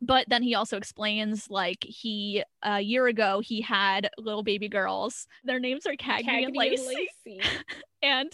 [0.00, 5.26] But then he also explains like he a year ago he had little baby girls.
[5.42, 7.64] Their names are cagney, cagney and lacey, and,
[8.02, 8.32] and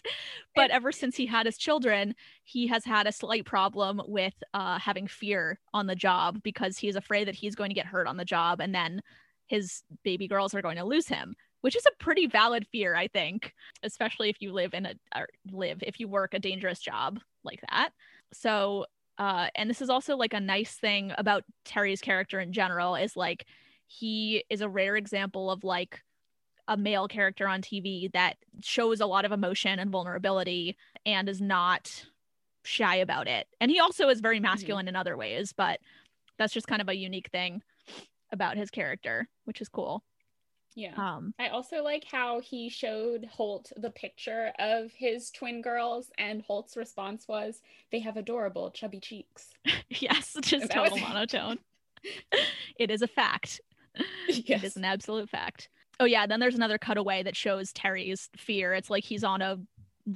[0.54, 4.78] but ever since he had his children he has had a slight problem with uh,
[4.78, 8.18] having fear on the job because he's afraid that he's going to get hurt on
[8.18, 9.00] the job and then
[9.46, 11.34] his baby girls are going to lose him
[11.64, 15.26] which is a pretty valid fear i think especially if you live in a or
[15.50, 17.90] live if you work a dangerous job like that
[18.34, 18.84] so
[19.16, 23.16] uh, and this is also like a nice thing about Terry's character in general is
[23.16, 23.46] like
[23.86, 26.02] he is a rare example of like
[26.66, 31.40] a male character on TV that shows a lot of emotion and vulnerability and is
[31.40, 32.04] not
[32.64, 33.46] shy about it.
[33.60, 34.44] And he also is very mm-hmm.
[34.44, 34.90] masculine mm-hmm.
[34.90, 35.78] in other ways, but
[36.38, 37.62] that's just kind of a unique thing
[38.32, 40.02] about his character, which is cool.
[40.74, 40.94] Yeah.
[40.96, 46.42] Um, I also like how he showed Holt the picture of his twin girls, and
[46.42, 47.60] Holt's response was,
[47.92, 49.50] "They have adorable chubby cheeks."
[49.88, 51.02] yes, just total was...
[51.02, 51.58] monotone.
[52.78, 53.60] it is a fact.
[54.28, 54.62] Yes.
[54.62, 55.68] It is an absolute fact.
[56.00, 58.74] Oh yeah, then there's another cutaway that shows Terry's fear.
[58.74, 59.58] It's like he's on a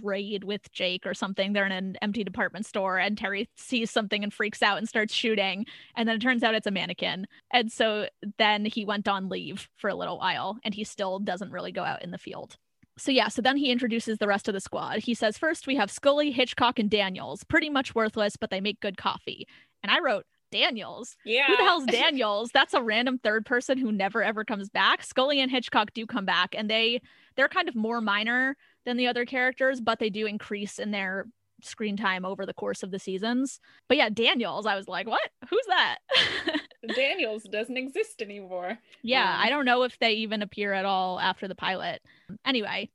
[0.03, 1.53] raid with Jake or something.
[1.53, 5.14] They're in an empty department store and Terry sees something and freaks out and starts
[5.14, 5.66] shooting.
[5.96, 7.27] And then it turns out it's a mannequin.
[7.51, 11.53] And so then he went on leave for a little while and he still doesn't
[11.53, 12.57] really go out in the field.
[12.98, 14.98] So yeah, so then he introduces the rest of the squad.
[14.98, 17.44] He says, first we have Scully, Hitchcock, and Daniels.
[17.44, 19.46] Pretty much worthless, but they make good coffee.
[19.85, 21.16] And I wrote, Daniels.
[21.24, 21.46] Yeah.
[21.46, 22.51] Who the hell's Daniels?
[22.53, 25.03] That's a random third person who never ever comes back.
[25.03, 27.01] Scully and Hitchcock do come back and they
[27.37, 28.57] they're kind of more minor
[28.88, 31.27] than the other characters, but they do increase in their
[31.62, 33.61] screen time over the course of the seasons.
[33.87, 35.29] But yeah, Daniels, I was like, what?
[35.51, 35.98] Who's that?
[36.94, 38.79] Daniels doesn't exist anymore.
[39.03, 42.01] Yeah, um, I don't know if they even appear at all after the pilot.
[42.46, 42.88] Anyway,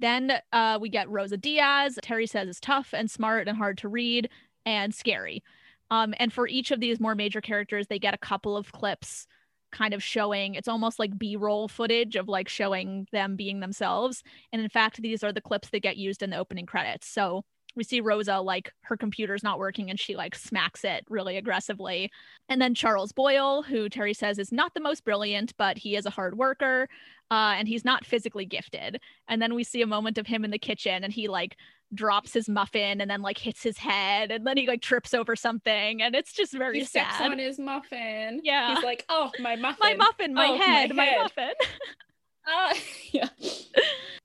[0.00, 1.98] then uh, we get Rosa Diaz.
[2.02, 4.28] Terry says is tough and smart and hard to read
[4.64, 5.44] and scary.
[5.90, 9.28] Um, and for each of these more major characters, they get a couple of clips
[9.76, 14.62] kind of showing it's almost like b-roll footage of like showing them being themselves and
[14.62, 17.44] in fact these are the clips that get used in the opening credits so
[17.76, 22.10] we see Rosa like her computer's not working and she like smacks it really aggressively.
[22.48, 26.06] And then Charles Boyle, who Terry says is not the most brilliant, but he is
[26.06, 26.88] a hard worker
[27.30, 29.00] uh, and he's not physically gifted.
[29.28, 31.56] And then we see a moment of him in the kitchen and he like
[31.94, 35.36] drops his muffin and then like hits his head and then he like trips over
[35.36, 37.12] something and it's just very he sad.
[37.14, 38.40] steps on his muffin.
[38.42, 38.74] Yeah.
[38.74, 39.78] He's like, oh, my muffin.
[39.80, 41.52] my muffin, my Oh, my head, my, muffin.
[42.46, 42.74] Uh,
[43.12, 43.28] yeah.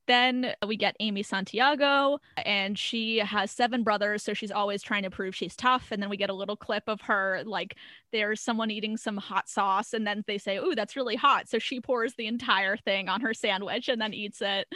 [0.07, 5.09] then we get Amy Santiago, and she has seven brothers, so she's always trying to
[5.09, 5.87] prove she's tough.
[5.91, 7.75] And then we get a little clip of her, like
[8.11, 11.59] there's someone eating some hot sauce, and then they say, "Ooh, that's really hot." So
[11.59, 14.67] she pours the entire thing on her sandwich and then eats it.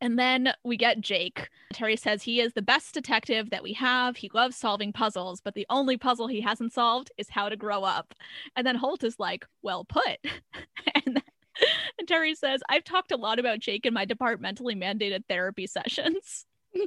[0.00, 1.48] And then we get Jake.
[1.72, 4.16] Terry says he is the best detective that we have.
[4.16, 7.84] He loves solving puzzles, but the only puzzle he hasn't solved is how to grow
[7.84, 8.14] up.
[8.56, 10.18] And then Holt is like, "Well put."
[11.06, 11.22] and
[11.98, 16.46] and Terry says, I've talked a lot about Jake in my departmentally mandated therapy sessions.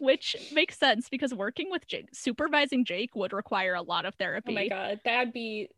[0.00, 4.50] Which makes sense because working with Jake, supervising Jake would require a lot of therapy.
[4.50, 5.68] Oh my god, that'd be.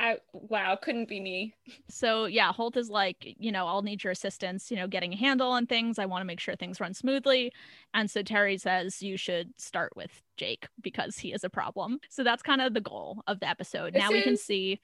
[0.00, 1.54] I wow, couldn't be me.
[1.88, 5.16] So yeah, Holt is like, you know, I'll need your assistance, you know, getting a
[5.16, 5.98] handle on things.
[5.98, 7.52] I want to make sure things run smoothly.
[7.94, 11.98] And so Terry says you should start with Jake because he is a problem.
[12.10, 13.94] So that's kind of the goal of the episode.
[13.94, 14.78] This now we can see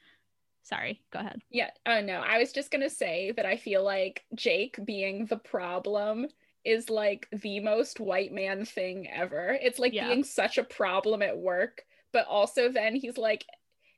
[0.64, 1.40] sorry, go ahead.
[1.50, 1.70] Yeah.
[1.86, 6.26] Oh no, I was just gonna say that I feel like Jake being the problem
[6.64, 9.56] is like the most white man thing ever.
[9.60, 10.08] It's like Yeah.
[10.08, 13.44] being such a problem at work, but also then he's like.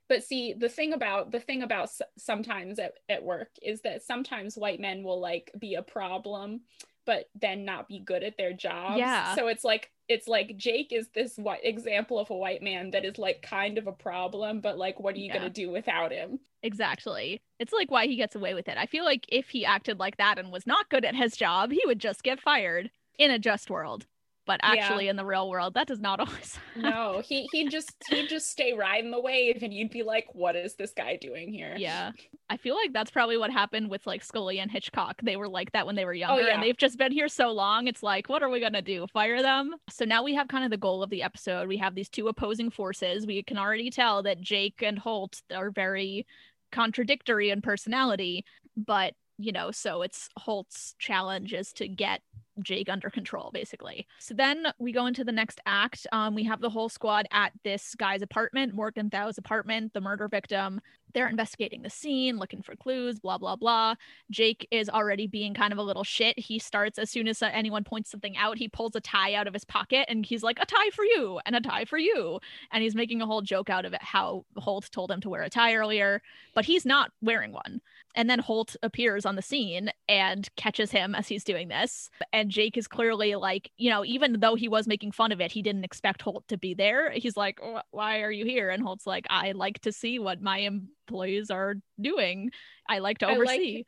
[0.09, 4.57] But see, the thing about the thing about sometimes at, at work is that sometimes
[4.57, 6.61] white men will like be a problem,
[7.07, 8.99] but then not be good at their jobs.
[8.99, 9.33] Yeah.
[9.33, 13.03] So it's like it's like Jake is this white example of a white man that
[13.03, 15.39] is like kind of a problem, but like what are you Yeah.
[15.39, 16.39] gonna do without him?
[16.61, 17.41] Exactly.
[17.59, 18.77] It's like why he gets away with it.
[18.77, 21.71] I feel like if he acted like that and was not good at his job,
[21.71, 24.05] he would just get fired in a just world.
[24.47, 24.71] But Yeah.
[24.71, 26.57] actually, in the real world, that does not always.
[26.75, 30.55] No, he he just he just stay riding the wave, and you'd be like, "What
[30.55, 32.11] is this guy doing here?" yeah.
[32.49, 35.19] I feel like that's probably what happened with like Scully and Hitchcock.
[35.21, 36.53] They were like that when they were oh, younger, Oh, yeah.
[36.53, 37.87] and they've just been here so long.
[37.87, 39.05] It's like, what are we gonna do?
[39.13, 39.75] Fire them?
[39.89, 41.67] So now we have kind of the goal of the episode.
[41.67, 43.27] We have these two opposing forces.
[43.27, 46.25] We can already tell that Jake and Holt are very
[46.71, 48.45] contradictory in personality,
[48.77, 52.21] but you know, so it's Holt's challenge is to get
[52.61, 54.07] Jake under control, basically.
[54.19, 56.07] So then we go into the next act.
[56.11, 60.81] Um, we have the whole squad at this guy's apartment, Morgenthau's apartment, the murder victim.
[61.13, 63.95] They're investigating the scene, looking for clues, blah, blah, blah.
[64.29, 66.37] Jake is already being kind of a little shit.
[66.37, 69.53] He starts as soon as anyone points something out, he pulls a tie out of
[69.53, 72.39] his pocket and he's like, a tie for you and a tie for you.
[72.71, 75.43] And he's making a whole joke out of it how Holt told him to wear
[75.43, 76.21] a tie earlier,
[76.53, 77.81] but he's not wearing one.
[78.17, 82.09] And then Holt appears on the scene and catches him as he's doing this.
[82.33, 85.51] And Jake is clearly like, you know, even though he was making fun of it,
[85.51, 87.11] he didn't expect Holt to be there.
[87.11, 87.59] He's like,
[87.91, 88.71] why are you here?
[88.71, 92.51] And Holt's like, I like to see what my employees are doing.
[92.89, 93.83] I like to I like- oversee.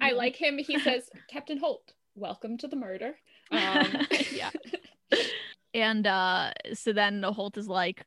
[0.00, 0.58] I like him.
[0.58, 3.16] He says, "Captain Holt, welcome to the murder."
[3.52, 4.50] Um, yeah.
[5.74, 8.04] And uh so then Holt is like,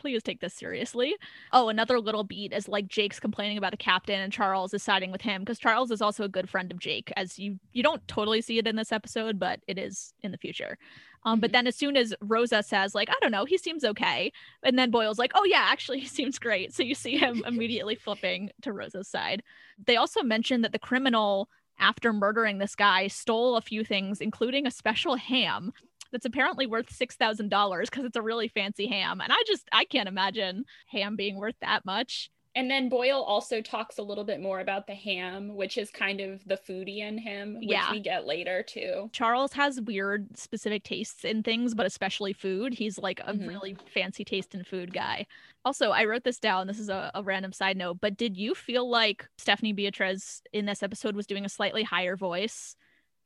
[0.00, 1.14] please take this seriously.
[1.52, 5.12] Oh, another little beat is like Jake's complaining about the captain and Charles is siding
[5.12, 8.06] with him because Charles is also a good friend of Jake, as you you don't
[8.08, 10.78] totally see it in this episode, but it is in the future.
[11.24, 11.52] Um, but Mhm.
[11.52, 14.32] then as soon as Rosa says, like, I don't know, he seems okay.
[14.62, 16.72] And then Boyle's like, oh yeah, actually he seems great.
[16.72, 19.42] So you see him immediately flipping to Rosa's side.
[19.84, 24.66] They also mentioned that the criminal after murdering this guy stole a few things, including
[24.66, 25.72] a special ham
[26.12, 29.20] that's apparently worth six thousand dollars because it's a really fancy ham.
[29.20, 32.30] And I just I can't imagine ham being worth that much.
[32.56, 36.20] and then Boyle also talks a little bit more about the ham, which is kind
[36.20, 37.92] of the foodie in him, which Yeah.
[37.92, 39.08] we get later too.
[39.12, 42.74] Charles has weird specific tastes in things, but especially food.
[42.74, 43.46] He's like a Mhm.
[43.46, 45.26] really fancy taste in food guy.
[45.64, 46.66] Also, I wrote this down.
[46.66, 50.64] This is a, a random side note, but did you feel like Stephanie Beatriz in
[50.66, 52.74] this episode was doing a slightly higher voice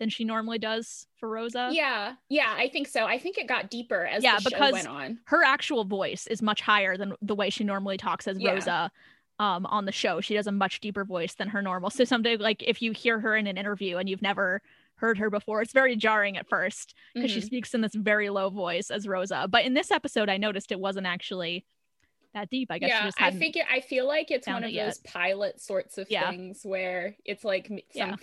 [0.01, 1.69] than she normally does for Rosa?
[1.73, 3.05] Yeah, yeah, I think so.
[3.05, 5.21] I think it got deeper as Yeah, the show because- went on.
[5.27, 8.53] her actual voice is much higher than the way she normally talks as Yeah.
[8.53, 8.91] Rosa
[9.41, 10.21] um on the show.
[10.21, 11.91] She has a much deeper voice than her normal.
[11.91, 14.63] So someday like if you hear her in an interview and you've never
[14.97, 17.45] heard her before, it's very jarring at first because she Mhm.
[17.47, 19.47] speaks in this very low voice as Rosa.
[19.51, 21.65] But in this episode I noticed it wasn't actually
[22.33, 22.71] that deep.
[22.71, 24.99] I guess yeah, just I hadn't figure I feel like it's one of it those
[24.99, 26.31] pilot sorts of Yeah.
[26.31, 28.15] things where it's like m- Yeah.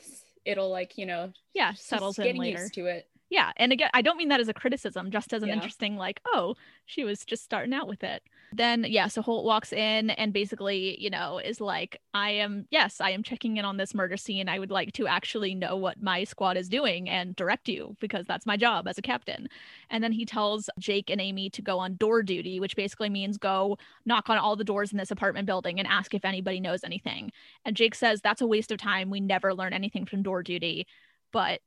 [0.45, 2.61] It'll like you know yeah, settles in getting later.
[2.61, 3.07] used to it.
[3.31, 3.53] Yeah.
[3.55, 5.55] And again, I don't mean that as a criticism, just as an Yeah.
[5.55, 6.55] interesting, like, oh,
[6.85, 8.21] she was just starting out with it.
[8.51, 12.99] Then, yeah, so Holt walks in and basically, you know, is like, I am, yes,
[12.99, 14.49] I am checking in on this murder scene.
[14.49, 18.25] I would like to actually know what my squad is doing and direct you because
[18.25, 19.47] that's my job as a captain.
[19.89, 23.37] And then he tells Jake and Amy to go on door duty, which basically means
[23.37, 26.83] go knock on all the doors in this apartment building and ask if anybody knows
[26.83, 27.31] anything.
[27.63, 29.09] And Jake says that's a waste of time.
[29.09, 30.85] We never learn anything from door duty.
[31.31, 31.61] But,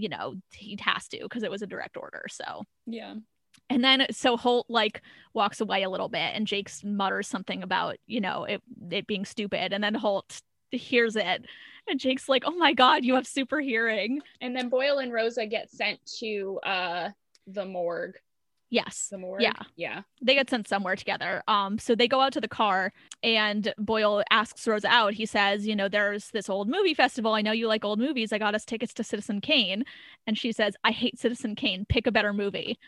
[0.00, 2.24] you know, he has to because it was a direct order.
[2.30, 2.64] So.
[2.86, 3.14] Yeah.
[3.68, 5.02] And then so Holt like
[5.34, 9.24] walks away a little bit and Jake mutters something about, you know, it it being
[9.24, 9.72] stupid.
[9.72, 10.40] And then Holt
[10.70, 11.44] hears it.
[11.88, 14.20] And Jake's like, Oh my god, you have super hearing.
[14.40, 17.10] And then Boyle and Rosa get sent to uh
[17.46, 18.16] the morgue.
[18.70, 19.08] Yes.
[19.10, 19.42] The morgue.
[19.42, 19.52] Yeah.
[19.76, 20.02] Yeah.
[20.22, 21.42] They get sent somewhere together.
[21.48, 22.92] Um, so they go out to the car
[23.22, 25.12] and Boyle asks Rosa out.
[25.12, 27.34] He says, you know, there's this old movie festival.
[27.34, 28.32] I know you like old movies.
[28.32, 29.84] I got us tickets to Citizen Kane.
[30.26, 31.84] And she says, I hate Citizen Kane.
[31.88, 32.78] Pick a better movie.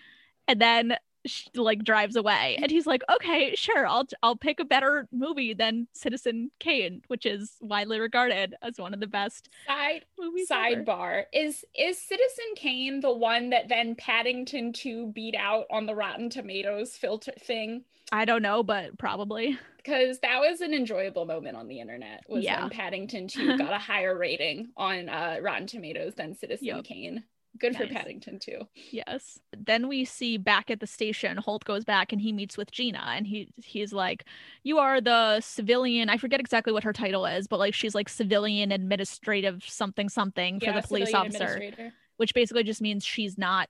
[0.47, 4.65] And then she like drives away and he's like okay sure i'll i'll pick a
[4.65, 10.05] better movie than citizen kane which is widely regarded as one of the best Side
[10.19, 15.87] movies sidebar is is Citizen Kane the one that then Paddington 2 beat out on
[15.87, 17.85] the Rotten Tomatoes filter thing?
[18.11, 22.23] i don't know but probably Because that was an enjoyable moment on the internet.
[22.29, 22.61] Was Yeah.
[22.61, 26.85] when Paddington 2 got a higher rating on uh, Rotten Tomatoes than Citizen Yep.
[26.85, 27.25] Kane.
[27.59, 28.67] Good for Paddington too.
[28.91, 29.39] Yes.
[29.57, 33.05] Then we see back at the station, Holt goes back and he meets with Gina
[33.15, 34.25] and he he's like,
[34.63, 38.09] You are the civilian I forget exactly what her title is, but like she's like
[38.09, 43.69] civilian administrative something something for Yeah, the police officer, which basically just means she's not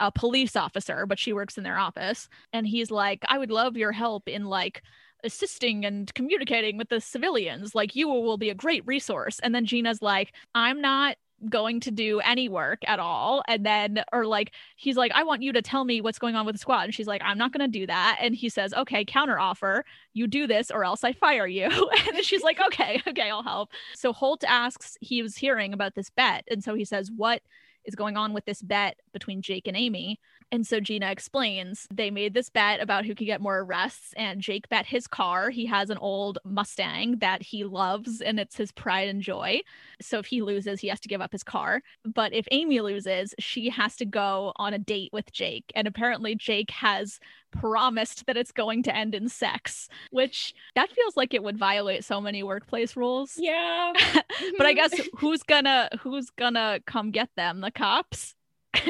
[0.00, 2.28] a police officer, but she works in their office.
[2.52, 4.82] And he's like, I would love your help in like
[5.24, 7.74] assisting and communicating with the civilians.
[7.74, 9.40] Like you will be a great resource.
[9.40, 11.16] And then Gina's like, I'm not
[11.50, 13.42] going to do any work at all.
[13.46, 16.46] And then or like he's like i want you to tell me what's going on
[16.46, 16.84] with the squad.
[16.84, 18.18] And she's like i'm not going to do that.
[18.20, 19.84] And he says okay counter offer
[20.14, 21.68] you do this or else i fire you.
[22.14, 23.70] And she's like okay okay i'll help.
[23.94, 26.44] So holt asks he was hearing about this bet.
[26.50, 27.42] And so he says what
[27.84, 30.18] is going on with this bet between jake and amy
[30.52, 34.40] and so Gina explains they made this bet about who could get more arrests, and
[34.40, 35.50] Jake bet his car.
[35.50, 39.60] He has an old Mustang that he loves, and it's his pride and joy.
[40.00, 41.82] So if he loses, he has to give up his car.
[42.04, 45.72] But if Amy loses, she has to go on a date with Jake.
[45.74, 47.18] And apparently, Jake has
[47.52, 52.04] promised that it's going to end in sex, which that feels like it would violate
[52.04, 53.34] so many workplace rules.
[53.36, 53.92] Yeah.
[54.58, 54.76] but I Mhm.
[54.76, 57.60] guess who's gonna who's gonna come get them?
[57.60, 58.34] The cops?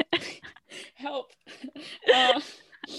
[0.95, 1.31] help.
[2.13, 2.39] Uh,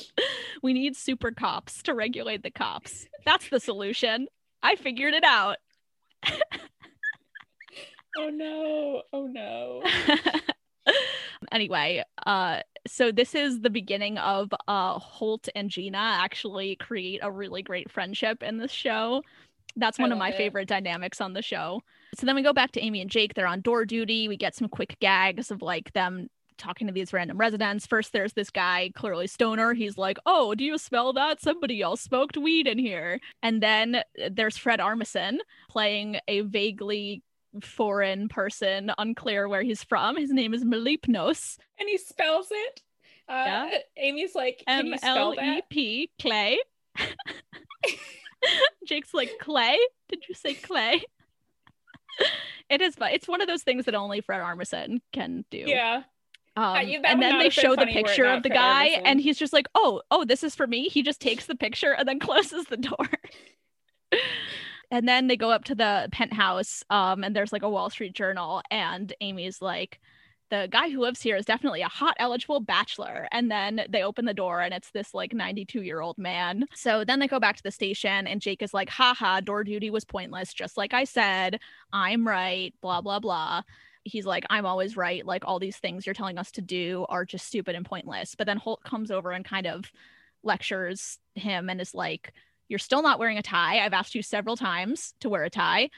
[0.62, 3.06] we need super cops to regulate the cops.
[3.24, 4.26] That's the solution.
[4.62, 5.56] I figured it out.
[8.18, 9.02] oh no.
[9.12, 9.82] Oh no.
[11.52, 17.30] anyway, uh so this is the beginning of uh Holt and Gina actually create a
[17.30, 19.22] really great friendship in this show.
[19.76, 20.36] That's one of my it.
[20.36, 21.82] favorite dynamics on the show.
[22.16, 23.34] So then we go back to Amy and Jake.
[23.34, 24.28] They're on door duty.
[24.28, 26.28] We get some quick gags of like them
[26.58, 27.86] talking to these random residents.
[27.86, 29.72] First, there's this guy, clearly stoner.
[29.74, 31.40] He's like, Oh, do you smell that?
[31.40, 33.20] Somebody else smoked weed in here.
[33.42, 35.38] And then uh, there's Fred Armisen
[35.70, 37.22] playing a vaguely
[37.62, 40.16] foreign person, unclear where he's from.
[40.16, 41.56] His name is Mlepnos.
[41.78, 42.82] and he spells it.
[43.28, 43.70] Uh, Yeah.
[43.96, 45.62] Amy's like, can M you L E?
[45.70, 46.58] P Clay.
[48.86, 49.78] Jake's like Clay.
[50.08, 51.02] Did you say Clay?
[52.70, 55.64] it is, but it's one of those things that only Fred Armisen can do.
[55.66, 56.02] Yeah.
[56.58, 59.38] Um, and then they show the funny were it picture of the guy, and he's
[59.38, 62.18] just like, "Oh, oh, this is for me." He just takes the picture and then
[62.28, 63.08] closes the door.
[64.90, 68.12] and then they go up to the penthouse, um, and there's like a Wall Street
[68.12, 70.00] Journal, and Amy's like,
[70.50, 74.24] "The guy who lives here is definitely a hot, eligible bachelor." And then they open
[74.24, 76.64] the door, and it's this like 92 year old man.
[76.74, 79.90] So then they go back to the station, and Jake is like, "Haha, door duty
[79.90, 81.60] was pointless, just like I said.
[81.92, 83.62] I'm right." Blah blah blah
[84.04, 85.24] he's like, I'm always right.
[85.24, 88.34] Like all these things you're telling us to do are just stupid and pointless.
[88.34, 89.90] But then Holt comes over and kind of
[90.42, 92.32] lectures him and is like,
[92.68, 93.84] You're still not wearing a tie.
[93.84, 95.90] I've asked you several times to wear a tie.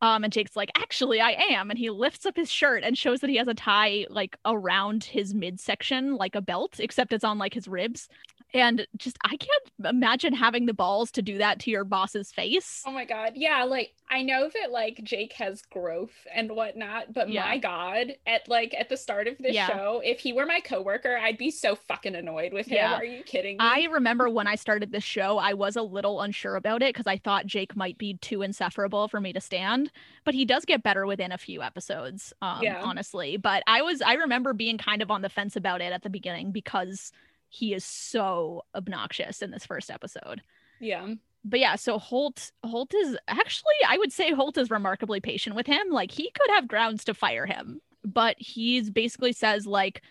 [0.00, 1.70] Um, and Jake's like, Actually, I am.
[1.70, 5.04] And he lifts up his shirt and shows that he has a tie like around
[5.04, 8.08] his midsection, like a belt, except it's on like his ribs.
[8.54, 12.82] And just, I can't imagine having the balls to do that to your boss's face.
[12.86, 13.32] Oh my god.
[13.34, 17.44] Yeah, like I know that like Jake has growth and whatnot, but Yeah.
[17.44, 19.66] my god, at like at the start of this Yeah.
[19.68, 22.76] show, if he were my coworker, I'd be so fucking annoyed with him.
[22.76, 22.94] Yeah.
[22.94, 23.58] Are you kidding me?
[23.60, 27.06] I remember when I started this show, I was a little unsure about it because
[27.06, 29.92] I thought Jake might be too insufferable for me to stand.
[30.24, 32.80] But he does get better within a few episodes, um, Yeah.
[32.82, 33.36] honestly.
[33.36, 36.10] But I was, I remember being kind of on the fence about it at the
[36.10, 37.12] beginning because
[37.48, 40.42] he is so obnoxious in this first episode.
[40.80, 41.14] yeah.
[41.44, 45.66] But yeah, so Holt, Holt is actually, I would say Holt is remarkably patient with
[45.66, 45.88] him.
[45.88, 50.02] Like he could have grounds to fire him, but he's basically says like,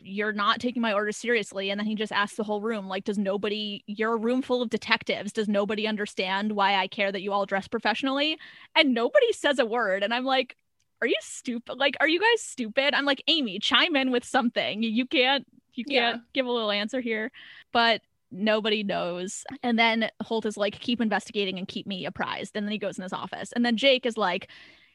[0.00, 3.02] you're not taking my orders seriously and then he just asks the whole room like
[3.02, 7.20] does nobody you're a room full of detectives does nobody understand why i care that
[7.20, 8.38] you all dress professionally
[8.76, 10.56] and nobody says a word and i'm like
[11.02, 14.84] are you stupid like are you guys stupid i'm like amy chime in with something
[14.84, 15.44] you can't
[15.76, 16.12] you Yeah.
[16.12, 17.30] can't give a little answer here
[17.72, 18.00] but
[18.32, 22.72] nobody knows and then holt is like keep investigating and keep me apprised and then
[22.72, 24.48] he goes in his office and then jake is like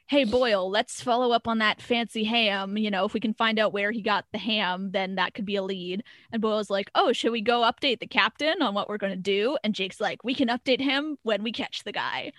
[0.08, 3.58] hey boyle let's follow up on that fancy ham you know if we can find
[3.58, 6.90] out where he got the ham then that could be a lead and boyle's like
[6.94, 10.00] oh should we go update the captain on what we're going to do and jake's
[10.00, 12.32] like we can update him when we catch the guy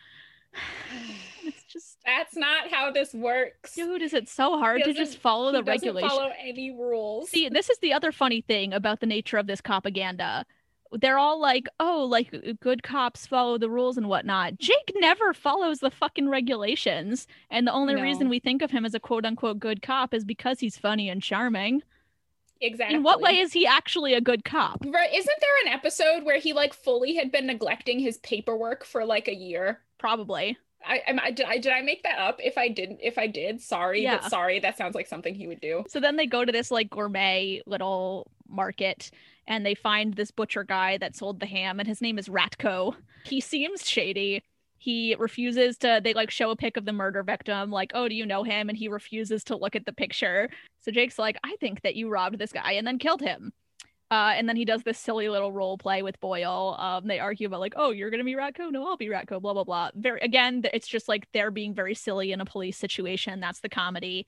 [2.05, 3.75] That's not how this works.
[3.75, 7.29] dude is it so hard to just follow the doesn't follow any rules.
[7.29, 10.45] See, this is the other funny thing about the nature of this propaganda.
[10.91, 14.59] They're all like, oh, like uh, good cops follow the rules and whatnot.
[14.59, 17.25] Jake never follows the fucking regulations.
[17.49, 18.01] And the only No.
[18.01, 21.09] reason we think of him as a quote unquote good cop is because he's funny
[21.09, 21.81] and charming.
[22.61, 22.95] exactly.
[22.97, 24.83] In what way is he actually a good cop?
[24.85, 29.03] Right, Isn't there an episode where he like fully had been neglecting his paperwork for
[29.03, 29.79] like a year?
[29.97, 30.57] Probably.
[30.85, 32.39] I, am I did I did I make that up?
[32.43, 34.17] If I didn't, if I did, sorry, Yeah.
[34.21, 35.83] but sorry, that sounds like something he would do.
[35.87, 39.09] So then they go to this like gourmet little market
[39.47, 42.95] and they find this butcher guy that sold the ham and his name is Ratko.
[43.25, 44.43] He seems shady.
[44.77, 48.15] He refuses to they like show a pic of the murder victim like, "Oh, do
[48.15, 50.49] you know him?" and he refuses to look at the picture.
[50.81, 53.53] So Jake's like, "I think that you robbed this guy and then killed him."
[54.13, 56.75] Uh, and then he does this silly little role play with Boyle.
[56.79, 58.71] Um, they argue about like, "Oh, you're gonna be Ratko?
[58.71, 59.89] No, I'll be Ratko." Blah blah blah.
[59.95, 63.39] Very again, it's just like they're being very silly in a police situation.
[63.39, 64.27] That's the comedy.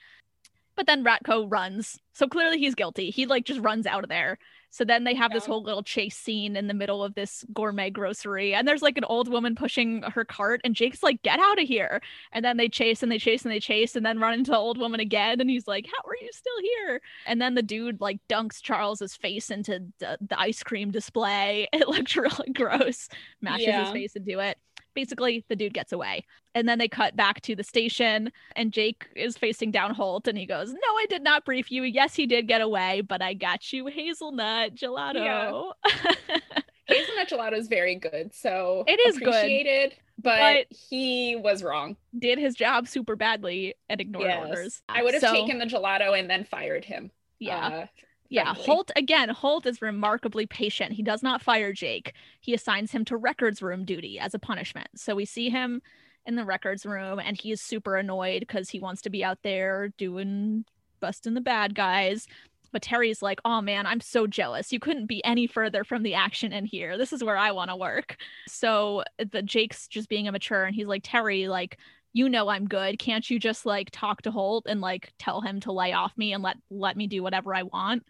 [0.76, 2.00] But then Ratko runs.
[2.14, 3.10] So clearly he's guilty.
[3.10, 4.38] He like just runs out of there.
[4.76, 7.90] So then they have this whole little chase scene in the middle of this gourmet
[7.90, 8.54] grocery.
[8.54, 11.66] And there's like an old woman pushing her cart and Jake's like, "Get out of
[11.66, 12.02] here."
[12.34, 14.58] And then they chase and they chase and they chase and then run into the
[14.58, 18.02] old woman again and he's like, "How are you still here?" And then the dude
[18.02, 21.70] like dunks Charles's face into the, the ice cream display.
[21.74, 23.08] It looks really gross.
[23.42, 24.58] Mashes his face into it.
[24.96, 26.26] Basically, the dude gets away.
[26.56, 30.38] And then they cut back to the station, and Jake is facing down Holt, and
[30.38, 31.84] he goes, No, I did not brief you.
[31.84, 35.74] Yes, he did get away, but I got you hazelnut gelato.
[36.88, 40.38] Hazelnut gelato is very good, so It is good, but,
[40.70, 41.98] but- he was wrong.
[42.18, 44.48] did his job super badly and ignored Yes.
[44.48, 44.82] orders.
[44.88, 47.10] I would have So, taken the gelato and then fired him.
[47.40, 47.68] Yeah.
[47.68, 47.86] Uh,
[48.30, 48.64] Yeah, frankly.
[48.66, 49.30] Holt again.
[49.30, 50.94] Holt is remarkably patient.
[50.94, 52.14] He does not fire Jake.
[52.42, 54.88] He assigns him to records room duty as a punishment.
[54.96, 55.82] So we see him
[56.26, 59.40] in the records room, and he is super annoyed because he wants to be out
[59.44, 60.66] there doing
[61.00, 62.28] busting the bad guys.
[62.72, 64.74] But Terry's like, "Oh man, I'm so jealous.
[64.74, 66.98] You couldn't be any further from the action in here.
[66.98, 68.18] This is where I want to work."
[68.48, 71.78] So the Jake's just being immature, and he's like, "Terry, like."
[72.16, 72.98] You know I'm good.
[72.98, 76.32] Can't you just like talk to Holt and like tell him to lay off me
[76.32, 78.06] and let let me do whatever I want?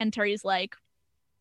[0.00, 0.74] And Terry's like,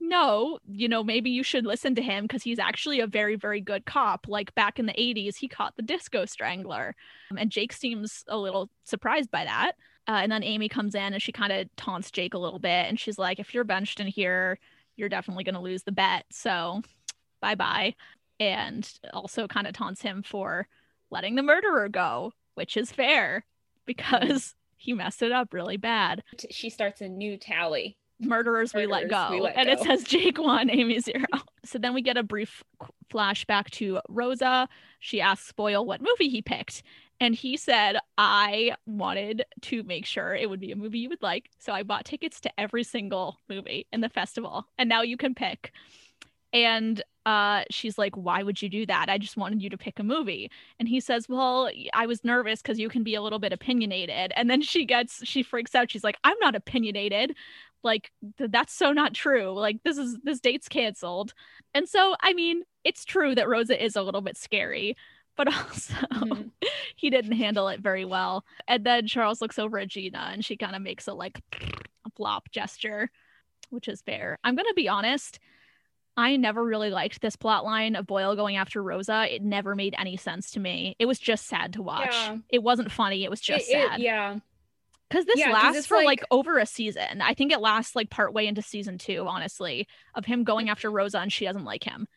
[0.02, 3.62] no, you know, maybe you should listen to him because he's actually a very, very
[3.62, 4.26] good cop.
[4.28, 6.98] Like back in the 80s, he caught the disco strangler.
[7.32, 9.72] Um, and Jake seems a little surprised by that.
[10.06, 12.90] Uh, and then Amy comes in and she kind of taunts Jake a little bit.
[12.90, 14.60] And she's like, if you're benched in here,
[14.98, 16.26] you're definitely going to lose the bet.
[16.30, 16.82] So
[17.42, 17.96] bye bye.
[18.38, 20.68] And also kind of taunts him for
[21.12, 23.46] letting the murderer go, which is fair
[23.86, 26.24] because he messed it up really bad.
[26.50, 27.98] she starts a new tally.
[28.20, 29.30] Murderers, we let go.
[29.32, 31.26] we let and it says Jake one, Amy zero.
[31.66, 32.64] So then we get a brief
[33.12, 34.68] flashback to Rosa.
[35.00, 36.84] She asks Boyle what movie he picked.
[37.20, 41.22] And he said, I wanted to make sure it would be a movie you would
[41.22, 41.52] like.
[41.60, 44.66] So I bought tickets to every single movie in the festival.
[44.80, 45.72] And now you can pick.
[46.52, 49.08] And uh, she's like, Why would you do that?
[49.10, 50.50] I just wanted you to pick a movie.
[50.80, 54.32] And he says, Well, I was nervous because you can be a little bit opinionated.
[54.36, 55.92] And then she gets, she freaks out.
[55.92, 57.36] She's like, I'm not opinionated.
[57.84, 59.54] Like, th- that's so not true.
[59.54, 61.34] Like, this is, this date's canceled.
[61.74, 64.96] And so, I mean, it's true that Rosa is a little bit scary,
[65.38, 66.52] but also Mhm.
[66.96, 68.46] he didn't handle it very well.
[68.68, 71.42] And then Charles looks over at Gina and she kind of makes a like
[72.06, 73.10] a flop gesture,
[73.70, 74.40] which is fair.
[74.44, 75.40] I'm going to be honest.
[76.18, 79.34] I never really liked this plot line of Boyle going after Rosa.
[79.34, 80.96] It never made any sense to me.
[81.00, 82.14] It was just sad to watch.
[82.14, 82.38] Yeah.
[82.50, 83.24] It wasn't funny.
[83.24, 84.00] It was just It- it- sad.
[84.02, 84.40] yeah.
[85.10, 87.22] Because this Yeah, lasts for like, like- over a season.
[87.22, 91.20] I think it lasts like partway into season two, honestly, of him going after Rosa
[91.20, 92.08] and she doesn't like him.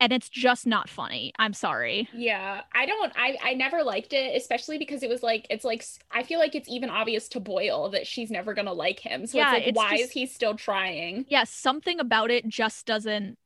[0.00, 1.32] And it's just not funny.
[1.38, 2.08] I'm sorry.
[2.12, 3.12] Yeah, I don't.
[3.16, 6.54] I I never liked it, especially because it was like it's like I feel like
[6.56, 9.26] it's even obvious to Boyle that she's never gonna like him.
[9.26, 11.24] So Yeah, it's like, it's why just- is he still trying?
[11.28, 13.38] Yeah, something about it just doesn't.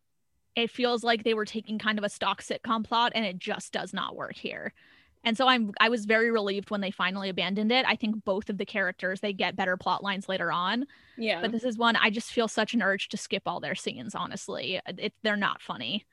[0.56, 3.72] It feels like they were taking kind of a stock sitcom plot and it just
[3.72, 4.72] does not work here.
[5.22, 7.84] And so I'm I was very relieved when they finally abandoned it.
[7.86, 10.86] I think both of the characters they get better plot lines later on,
[11.16, 13.74] Yeah, but this is one I just feel such an urge to skip all their
[13.74, 14.14] scenes.
[14.14, 16.06] Honestly, it, they're not funny.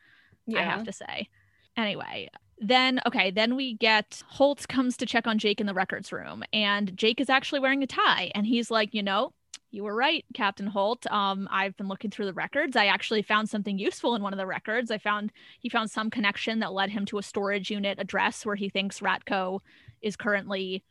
[0.48, 0.60] yeah.
[0.60, 1.30] I have to say.
[1.78, 2.30] Anyway,
[2.60, 6.44] then okay, then we get Holt comes to check on Jake in the records room,
[6.52, 9.32] and Jake is actually wearing a tie, and he's like, you know,
[9.74, 11.12] you were right, Captain Holt.
[11.12, 12.78] Um, I've been looking through the records.
[12.78, 14.92] I actually found something useful in one of the records.
[14.92, 18.56] I found he found some connection that led him to a storage unit address where
[18.56, 19.62] he thinks Ratko
[20.00, 20.84] is currently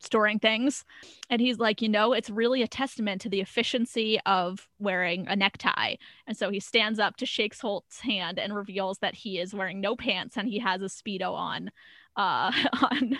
[0.00, 0.84] storing things.
[1.30, 5.36] And he's like, you know, it's really a testament to the efficiency of wearing a
[5.36, 5.94] necktie.
[6.26, 9.80] And so he stands up to shakes Holt's hand and reveals that he is wearing
[9.80, 11.70] no pants and he has a speedo on
[12.16, 12.50] uh
[12.82, 13.16] on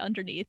[0.00, 0.48] underneath.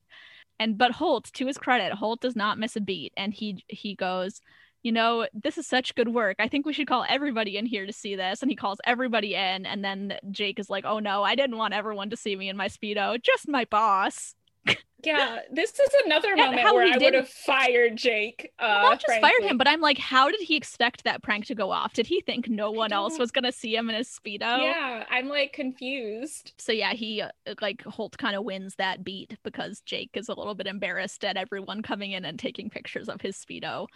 [0.60, 3.96] And but Holt, to his credit, Holt does not miss a beat and he he
[3.96, 4.42] goes,
[4.84, 6.38] you know, this is such good work.
[6.40, 8.42] I think we should call everybody in here to see this.
[8.42, 9.66] And he calls everybody in.
[9.66, 12.56] And then Jake is like, oh no, I didn't want everyone to see me in
[12.58, 14.36] my Speedo, just my boss.
[15.04, 15.40] Yeah.
[15.52, 18.52] This is another And moment how where I would have fired Jake.
[18.60, 21.56] Uh, Not just fired him, but I'm like, how did he expect that prank to
[21.56, 21.94] go off?
[21.94, 24.62] Did he think no one else was going to see him in his Speedo?
[24.62, 26.54] Yeah, I'm like confused.
[26.58, 27.30] so yeah he uh,
[27.62, 31.38] like holt kind of wins that beat because jake is a little bit embarrassed at
[31.38, 33.88] everyone coming in and taking pictures of his speedo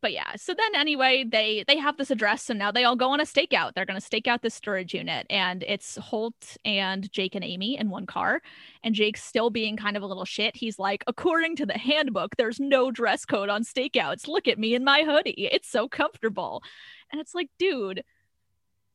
[0.00, 3.10] but yeah so then anyway they they have this address so now they all go
[3.10, 7.10] on a stakeout they're going to stake out this storage unit and it's holt and
[7.12, 8.40] jake and amy in one car
[8.82, 12.36] and jake's still being kind of a little shit he's like according to the handbook
[12.36, 16.62] there's no dress code on stakeouts look at me in my hoodie it's so comfortable
[17.10, 18.02] and it's like dude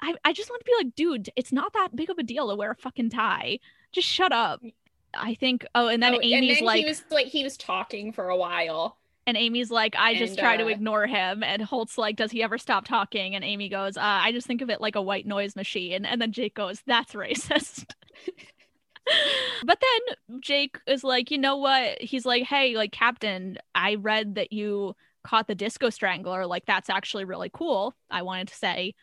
[0.02, 2.50] I, I just want to be like, dude, it's not that big of a deal
[2.50, 3.60] to wear a fucking tie.
[3.92, 4.62] Just shut up.
[5.14, 5.66] I think.
[5.76, 8.38] Oh, and then Oh, Amy's then like, he was like he was talking for a
[8.38, 8.98] while.
[9.28, 11.44] And Amy's like, I just and, try to uh, ignore him.
[11.44, 13.36] And Holt's like, does he ever stop talking?
[13.36, 16.06] And Amy goes, uh, I just think of it like a white noise machine.
[16.06, 17.86] And then Jake goes, that's racist.
[19.64, 22.02] but then Jake is like, you know what?
[22.02, 26.48] He's like, hey, like, Captain, I read that you caught the disco strangler.
[26.48, 27.96] Like, that's actually really cool.
[28.10, 28.96] I wanted to say,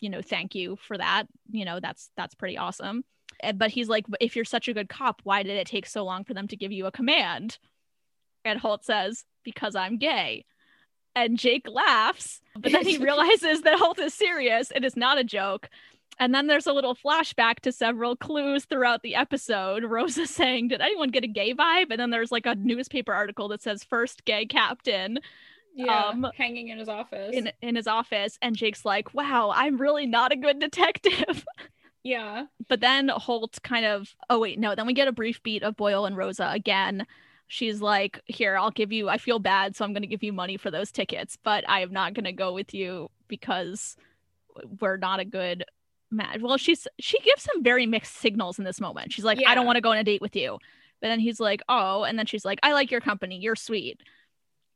[0.00, 1.24] you know, thank you for that.
[1.50, 3.04] You know, that's that's pretty awesome.
[3.54, 6.24] But he's like, if you're such a good cop, why did it take so long
[6.24, 7.58] for them to give you a command?
[8.44, 10.44] And Holt says, because I'm gay.
[11.14, 14.70] And Jake laughs, but then he realizes that Holt is serious.
[14.74, 15.68] It is not a joke.
[16.18, 19.84] And then there's a little flashback to several clues throughout the episode.
[19.84, 21.86] Rosa saying, Did anyone get a gay vibe?
[21.90, 25.18] And then there's like a newspaper article that says, First gay captain
[25.74, 27.34] Yeah, Um, hanging in his office.
[27.34, 28.38] in, in his office.
[28.42, 31.44] And Jake's like, Wow, I'm really not a good detective.
[32.04, 34.74] yeah, But then Holt kind of, oh, wait, no.
[34.74, 37.06] Then we get a brief beat of Boyle and Rosa again.
[37.52, 40.32] She's like, Here, I'll give you, I feel bad, so I'm going to give you
[40.32, 43.96] money for those tickets, but I am not going to go with you because
[44.78, 45.64] we're not a good
[46.12, 46.40] match.
[46.40, 49.12] Well, she's, she gives him very mixed signals in this moment.
[49.12, 50.58] She's like, I don't want to go on a date with you.
[51.00, 53.40] But then he's like, Oh, and then she's like, I like your company.
[53.40, 54.00] You're sweet.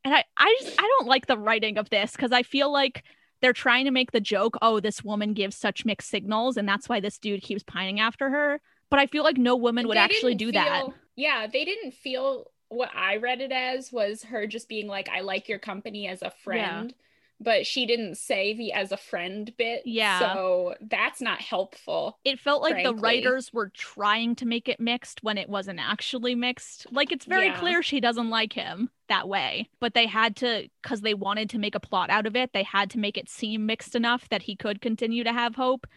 [0.05, 3.05] And I, I just, I don't like the writing of this because I feel like
[3.41, 6.89] they're trying to make the joke, oh, this woman gives such mixed signals, and that's
[6.89, 8.61] why this dude keeps pining after her.
[8.91, 10.87] But I feel like no woman would They actually do didn't that.
[11.15, 15.21] Yeah, they didn't feel what I read it as was her just being like, I
[15.21, 16.95] like your company as a friend.
[17.41, 19.83] But she didn't say the as a friend bit.
[19.85, 20.21] Yeah.
[20.21, 22.19] So that's not helpful.
[22.25, 26.37] It felt like the writers were trying to make it mixed when it wasn't actually
[26.37, 26.87] mixed.
[26.93, 27.59] Like it's very Yeah.
[27.59, 31.59] clear she doesn't like him that way, but they had to because they wanted to
[31.59, 32.53] make a plot out of it.
[32.53, 35.89] They had to make it seem mixed enough that he could continue to have hope.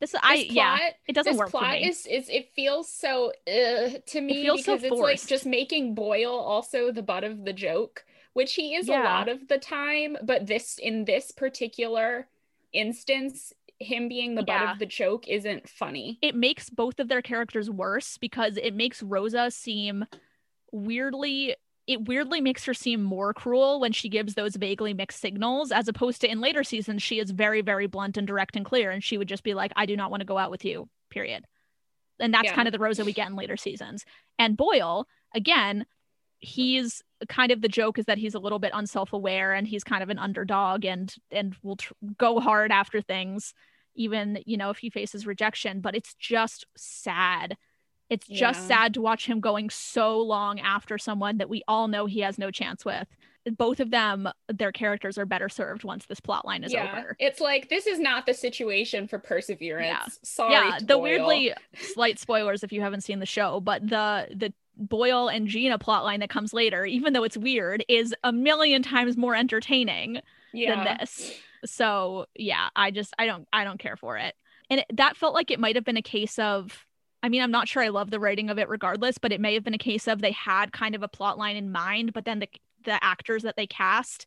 [0.00, 1.88] This, I This yeah, plot- it doesn't this work for plot me.
[1.88, 6.34] is is it feels so uh, to me feels so it's like just making Boyle
[6.34, 9.02] also the butt of the joke, which he is Yeah.
[9.02, 12.26] a lot of the time, but this in this particular
[12.72, 14.72] instance, him being the butt Yeah.
[14.72, 16.18] of the joke isn't funny.
[16.22, 20.06] it makes both of their characters worse because it makes Rosa seem
[20.72, 21.56] weirdly
[21.90, 25.88] it weirdly makes her seem more cruel when she gives those vaguely mixed signals as
[25.88, 29.02] opposed to in later seasons she is very very blunt and direct and clear and
[29.02, 31.44] she would just be like I do not want to go out with you period.
[32.20, 32.54] And that's Yeah.
[32.54, 34.04] kind of the Rosa we get in later seasons.
[34.38, 35.84] And Boyle again
[36.38, 40.02] he's kind of the joke is that he's a little bit unself-aware and he's kind
[40.02, 43.52] of an underdog and and will tr- go hard after things
[43.94, 47.56] even you know if he faces rejection but it's just sad
[48.10, 48.66] it's just Yeah.
[48.66, 52.38] sad to watch him going so long after someone that we all know he has
[52.38, 53.08] no chance with
[53.56, 57.16] both of them their characters are better served once this plot line is yeah, over
[57.18, 59.86] it's like this is not the situation for perseverance.
[59.86, 60.04] Yeah.
[60.22, 61.02] Sorry, yeah the Boyle.
[61.02, 65.78] weirdly slight spoilers if you haven't seen the show but the the boyle and gina
[65.78, 70.20] plotline that comes later even though it's weird is a million times more entertaining
[70.52, 70.84] yeah.
[70.84, 71.32] than this
[71.64, 74.34] so yeah i just i don't i don't care for it
[74.70, 76.86] and it, that felt like it might have been a case of
[77.22, 79.54] i mean i'm not sure i love the writing of it regardless but it may
[79.54, 82.24] have been a case of they had kind of a plot line in mind but
[82.24, 82.48] then the
[82.84, 84.26] the actors that they cast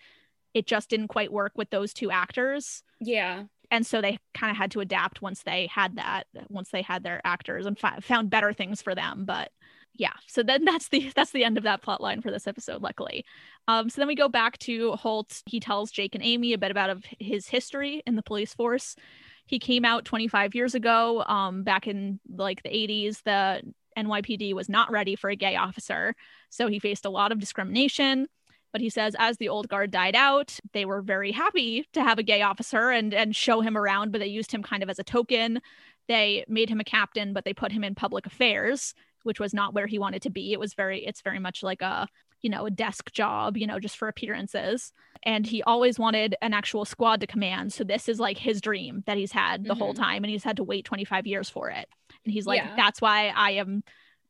[0.53, 2.83] it just didn't quite work with those two actors.
[2.99, 6.81] Yeah, and so they kind of had to adapt once they had that once they
[6.81, 9.51] had their actors and fi- found better things for them but
[9.95, 10.13] yeah.
[10.27, 13.25] So then that's the that's the end of that plot line for this episode luckily.
[13.67, 15.41] Um so then we go back to holt.
[15.45, 18.95] He tells jake and amy a bit about of his history in the police force
[19.45, 23.61] he came out 25 years ago um back in like the 80s the
[23.97, 26.15] nypd was not ready for a gay officer.
[26.49, 28.27] So he faced a lot of discrimination.
[28.71, 32.17] But he says as the old guard died out they were very happy to have
[32.17, 34.99] a gay officer and and show him around but they used him kind of as
[34.99, 35.61] a token.
[36.07, 39.73] They made him a captain but they put him in public affairs which was not
[39.73, 40.53] where he wanted to be.
[40.53, 42.07] It was very it's very much like a
[42.43, 44.91] you know a desk job you know just for appearances
[45.23, 49.01] and he always wanted an actual squad to command so this is like his dream
[49.07, 49.97] that he's had the whole Mhm.
[49.97, 51.87] time and he's had to wait 25 years for it
[52.25, 52.73] and he's like Yeah.
[52.75, 53.83] that's why i am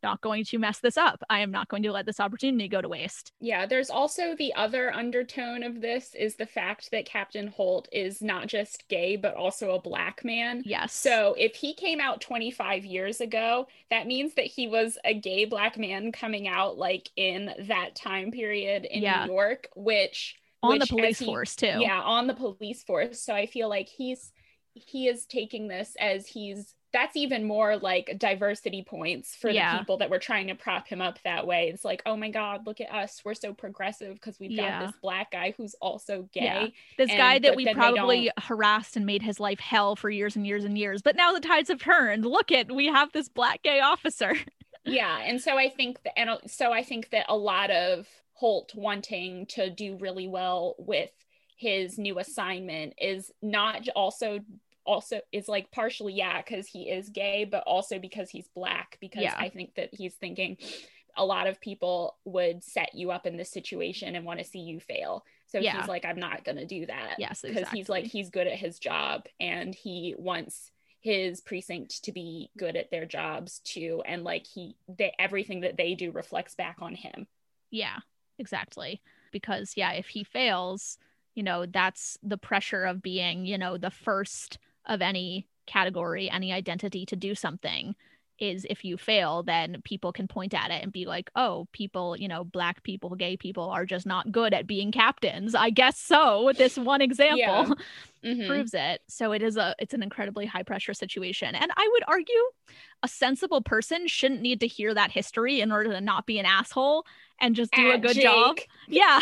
[0.04, 2.82] not going to mess this up i am not going to let this opportunity go
[2.82, 7.48] to waste Yeah, there's also the other undertone of this is the fact that Captain
[7.48, 10.62] Holt is not just gay, but also a black man.
[10.66, 15.14] yes So if he came out 25 years ago, that means that he was a
[15.14, 19.26] gay black man coming out like in that time period in Yeah.
[19.26, 22.84] New York, which on the which as police he- force too Yeah, on the police
[22.84, 23.20] force.
[23.22, 24.32] So I feel like he's
[24.74, 29.74] he is taking this as he's that's even more like diversity points for Yeah.
[29.74, 31.70] the people that were trying to prop him up that way.
[31.74, 33.22] It's like, oh my God, look at us.
[33.26, 34.80] We're so progressive because we've Yeah.
[34.82, 36.44] got this black guy who's also gay.
[36.44, 36.68] Yeah.
[36.98, 40.46] this and- guy that we probably harassed and made his life hell for years and
[40.46, 43.64] years and years but now the tides have turned look at we have this black
[43.64, 44.36] gay officer
[44.86, 48.08] yeah and so i think that and uh, so i think that a lot of
[48.34, 51.10] holt wanting to do really well with
[51.58, 54.40] his new assignment is not also
[54.86, 59.24] also is like partially yeah because he is gay but also because he's black because
[59.24, 59.36] Yeah.
[59.38, 60.58] i think that he's thinking
[61.16, 64.62] a lot of people would set you up in this situation and want to see
[64.62, 65.24] you fail.
[65.46, 65.78] So Yeah.
[65.78, 67.16] he's like i'm not going to do that.
[67.20, 70.72] Yes because he's like he's good at his job and he wants
[71.02, 75.78] his precinct to be good at their jobs too and like he they everything that
[75.78, 77.28] they do reflects back on him.
[77.70, 77.98] Yeah
[78.40, 79.00] exactly.
[79.32, 80.98] Because yeah if he fails
[81.36, 86.52] you know that's the pressure of being you know the first of any category any
[86.52, 87.96] identity to do something
[88.52, 92.16] is if you fail then people can point at it and be like oh people
[92.18, 95.56] you know black people gay people are just not good at being captains.
[95.56, 96.44] I guess so.
[96.46, 97.70] With this one example Yeah.
[98.24, 98.48] Mhm.
[98.48, 99.02] proves it.
[99.10, 101.56] So it is a it's an incredibly high pressure situation.
[101.56, 102.44] And i would argue
[103.04, 106.46] a sensible person shouldn't need to hear that history in order to not be an
[106.46, 107.06] asshole
[107.42, 108.58] and just do a At good job.
[108.88, 109.20] Yeah.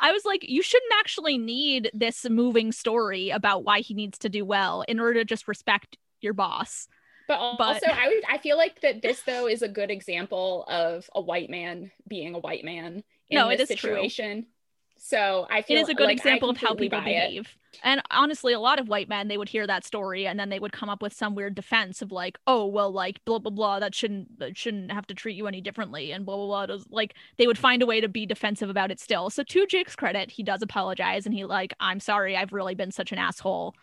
[0.00, 4.28] I was like you shouldn't actually need this moving story about why he needs to
[4.28, 6.88] do well in order to just respect your boss
[7.32, 9.90] but al- But- also i would i feel like that this though is a good
[9.90, 13.90] example of a white man being a white man in No, it this is true.
[13.90, 14.46] situation
[14.98, 17.28] so i it feel is a good like, example of how people buy it.
[17.30, 20.48] behave and honestly a lot of white men they would hear that story and then
[20.50, 23.50] they would come up with some weird defense of like oh well like blah blah
[23.50, 26.66] blah that shouldn't that shouldn't have to treat you any differently and blah blah blah
[26.66, 29.66] Does- like they would find a way to be defensive about it still so to
[29.66, 33.18] jake's credit he does apologize and he like i'm sorry i've really been such an
[33.18, 33.74] asshole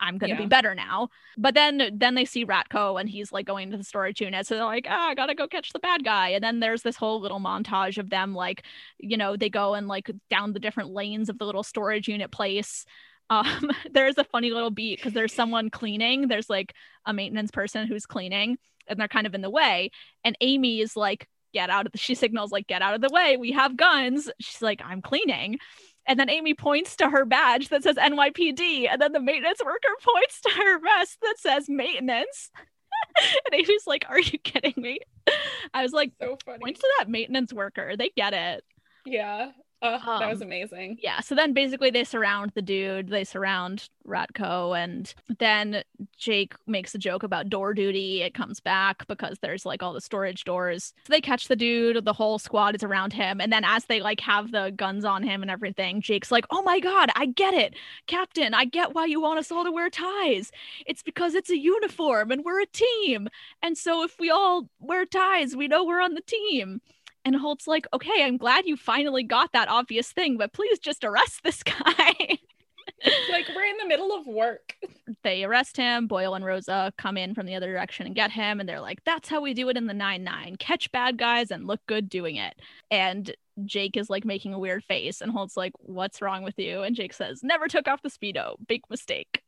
[0.00, 1.08] i'm gonna be better now.
[1.36, 4.46] But then then they see ratko and he's like going to the storage unit.
[4.46, 6.30] So they're like ah i gotta go catch the bad guy.
[6.30, 8.64] And then there's this whole little montage of them like
[8.98, 12.30] you know they go and like down the different lanes of the little storage unit
[12.30, 12.84] place.
[13.30, 16.28] Um there's a funny little beat because there's someone cleaning.
[16.28, 16.74] There's like
[17.06, 19.90] a maintenance person who's cleaning and they're kind of in the way.
[20.24, 23.08] And amy is like get out of the she signals like get out of the
[23.10, 23.38] way.
[23.38, 24.30] We have guns.
[24.40, 25.58] She's like i'm cleaning
[26.06, 29.88] and then Amy points to her badge that says NYPD, and then the maintenance worker
[30.02, 32.50] points to her vest that says maintenance.
[33.44, 34.98] and Amy's like, Are you kidding me?
[35.72, 37.96] I was like, so funny Points to that maintenance worker.
[37.96, 38.64] They get it.
[39.06, 39.50] Yeah.
[39.84, 40.98] Oh, that was Um, amazing.
[41.02, 41.20] Yeah.
[41.20, 45.82] So then basically they surround the dude, they surround Ratko, and then
[46.16, 48.22] Jake makes a joke about door duty.
[48.22, 50.94] It comes back because there's like all the storage doors.
[51.06, 53.40] So they catch the dude, the whole squad is around him.
[53.40, 56.62] And then as they like have the guns on him and everything, Jake's like, Oh
[56.62, 57.74] my God, I get it.
[58.06, 60.50] Captain, I get why you want us all to wear ties.
[60.86, 63.28] It's because it's a uniform and we're a team.
[63.62, 66.80] And so if we all wear ties, we know we're on the team.
[67.24, 71.04] And Holt's like, okay, I'm glad you finally got that obvious thing, but please just
[71.04, 72.38] arrest this guy.
[73.30, 74.76] like we're in the middle of work.
[75.22, 76.06] they arrest him.
[76.06, 78.60] Boyle and Rosa come in from the other direction and get him.
[78.60, 81.50] And they're like, that's how we do it in the 9 9 catch bad guys
[81.50, 82.54] and look good doing it.
[82.90, 85.20] And Jake is like making a weird face.
[85.20, 86.82] And Holt's like, what's wrong with you?
[86.82, 88.56] And Jake says, never took off the Speedo.
[88.66, 89.42] Big mistake.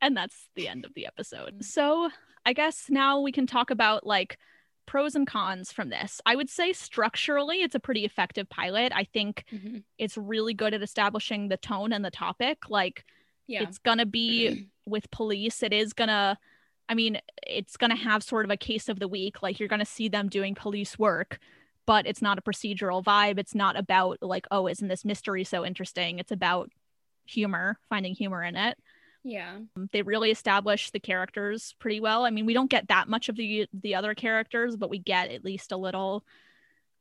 [0.00, 1.58] And that's the end of the episode.
[1.58, 1.64] Mm.
[1.64, 2.10] So
[2.46, 4.38] I guess now we can talk about like
[4.90, 6.20] pros and cons from this.
[6.26, 8.90] I would say structurally, it's a pretty effective pilot.
[8.92, 9.78] I think mm-hmm.
[9.98, 12.68] it's really good at establishing the tone and the topic.
[12.68, 13.04] Like,
[13.46, 13.62] Yeah.
[13.62, 15.62] it's gonna be with police.
[15.62, 16.36] It is gonna,
[16.88, 19.44] I mean, it's gonna have sort of a case of the week.
[19.44, 21.38] Like, you're gonna see them doing police work,
[21.86, 23.38] but it's not a procedural vibe.
[23.38, 26.18] It's not about, like, oh, isn't this mystery so interesting?
[26.18, 26.68] It's about
[27.26, 28.76] humor, finding humor in it.
[29.22, 29.58] Yeah.
[29.76, 32.24] Um, they really establish the characters pretty well.
[32.24, 35.30] I mean, we don't get that much of the the other characters, but we get
[35.30, 36.24] at least a little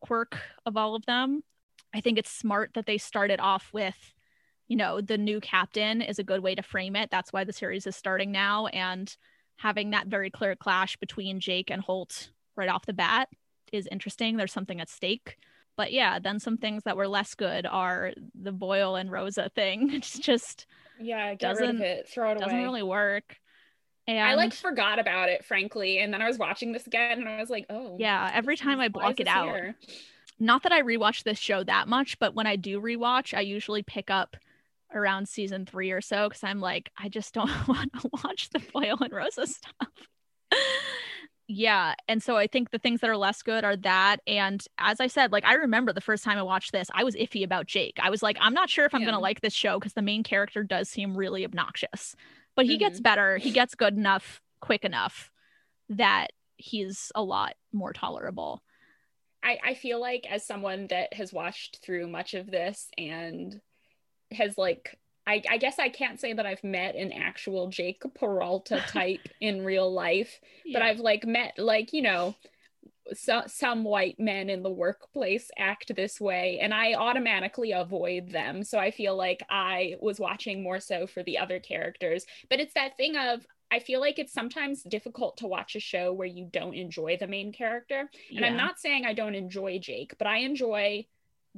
[0.01, 1.43] quirk of all of them.
[1.93, 4.13] I think it's smart that they started off with,
[4.67, 7.09] you know, the new captain is a good way to frame it.
[7.09, 9.15] That's why the series is starting now and
[9.57, 13.30] having that very clear clash between Jake and Holt right off the bat
[13.74, 14.38] is interesting.
[14.38, 15.38] There's something at stake.
[15.76, 19.89] But yeah, then some things that were less good are the Boyle and Rosa thing.
[19.93, 20.65] It's just
[21.00, 21.30] Yeah.
[21.32, 22.08] Get Doesn't- of it.
[22.10, 22.64] Throw it doesn't away.
[22.64, 23.38] really work.
[24.08, 26.00] And I like forgot about it, frankly.
[26.00, 27.95] And then I was watching this again and I was like, oh.
[28.00, 29.45] yeah, every time I block it out.
[29.45, 29.76] here?
[30.39, 33.84] Not that I rewatch this show that much, but when I do rewatch, I usually
[33.84, 34.36] pick up
[34.95, 38.60] around season three or so because I'm like, I just don't want to watch the
[38.74, 39.89] Boyle and Rosa stuff.
[41.52, 41.95] Yeah.
[42.08, 44.18] And so I think the things that are less good are that.
[44.28, 47.16] And as I said, like I remember the first time I watched this, I was
[47.16, 47.97] iffy about Jake.
[48.00, 49.08] I was like, I'm not sure if I'm Yeah.
[49.08, 52.16] gonna like this show because the main character does seem really obnoxious.
[52.56, 53.04] But he gets Mhm.
[53.04, 55.32] better, he gets good enough, quick enough
[55.89, 56.28] that
[56.58, 58.62] he's a lot more tolerable.
[59.41, 63.60] I, I feel like as someone that has watched through much of this and
[64.32, 65.00] has like
[65.30, 69.64] I, I guess I can't say that I've met an actual Jake Peralta type in
[69.64, 70.40] real life,
[70.74, 72.36] but I've like met like, you know,
[73.14, 78.64] so, some white men in the workplace act this way and I automatically avoid them.
[78.64, 82.26] So I feel like I was watching more so for the other characters.
[82.50, 86.12] But it's that thing of I feel like it's sometimes difficult to watch a show
[86.12, 88.10] where you don't enjoy the main character.
[88.36, 91.06] And I'm not saying I don't enjoy Jake, but I enjoy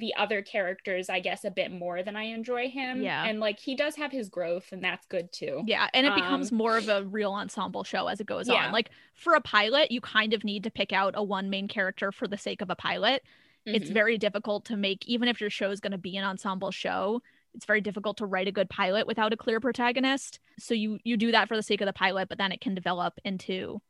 [0.02, 3.02] the other characters, I guess, a bit more than I enjoy him.
[3.02, 3.24] Yeah.
[3.24, 5.64] And like he does have his growth, and that's good too.
[5.66, 8.66] Yeah, and it becomes Um, more of a real ensemble show as it goes Yeah.
[8.66, 8.74] on.
[8.74, 12.12] Like for a pilot, you kind of need to pick out a one main character
[12.12, 13.24] for the sake of a pilot.
[13.66, 13.94] It's Mhm.
[13.94, 17.22] very difficult to make even if your show is going to be an ensemble show,
[17.54, 20.40] it's very difficult to write a good pilot without a clear protagonist.
[20.58, 22.74] So you you do that for the sake of the pilot, but then it can
[22.76, 23.82] develop into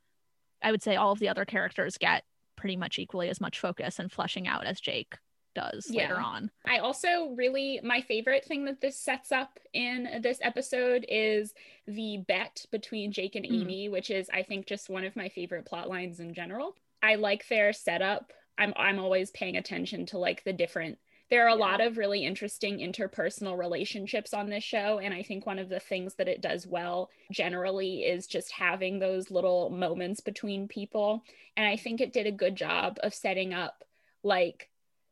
[0.62, 2.24] I would say all of the other characters get
[2.58, 5.16] pretty much equally as much focus and fleshing out as Jake
[5.54, 6.52] does later on.
[6.66, 11.54] I also really, my favorite thing that this sets up in this episode is
[11.88, 13.62] the bet between Jake and Mm.
[13.62, 16.76] Amy, which is, I think, just one of my favorite plot lines in general.
[17.04, 18.32] I like their setup.
[18.58, 21.00] I'm, I'm always paying attention to like the different,
[21.30, 21.66] there are a Yeah.
[21.66, 25.00] lot of really interesting interpersonal relationships on this show.
[25.00, 29.00] And I think one of the things that it does well generally is just having
[29.00, 31.24] those little moments between people.
[31.56, 33.84] And I think it did a good job of setting up
[34.24, 34.70] like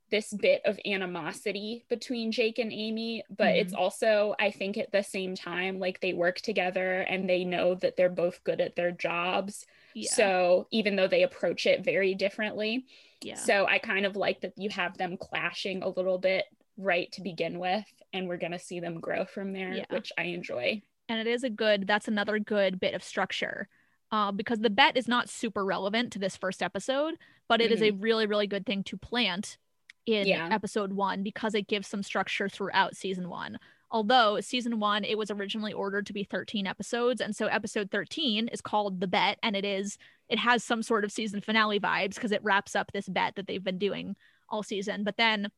[0.10, 5.04] this bit of animosity between Jake and Amy, but it's also, I think, at the
[5.04, 8.92] same time, like they work together and they know that they're both good at their
[8.92, 9.66] jobs.
[9.94, 10.10] Yeah.
[10.12, 12.86] So even though they approach it very differently,
[13.22, 13.36] yeah.
[13.36, 16.46] so I kind of like that you have them clashing a little bit
[16.78, 19.86] right to begin with, and we're going to see them grow from there, Yeah.
[19.90, 20.82] which I enjoy.
[21.10, 23.68] and it is a good that's another good bit of structure
[24.12, 27.16] uh, because the bet is not super relevant to this first episode
[27.48, 29.58] but it is a really really good thing to plant
[30.06, 30.50] in Yeah.
[30.52, 33.60] episode one because it gives some structure throughout season one.
[33.92, 38.48] Although season one it was originally ordered to be 13 episodes and so episode 13
[38.50, 39.98] is called the bet and it is
[40.30, 43.48] it has some sort of season finale vibes because it wraps up this bet that
[43.48, 44.16] they've been doing
[44.48, 45.04] all season.
[45.04, 45.50] But then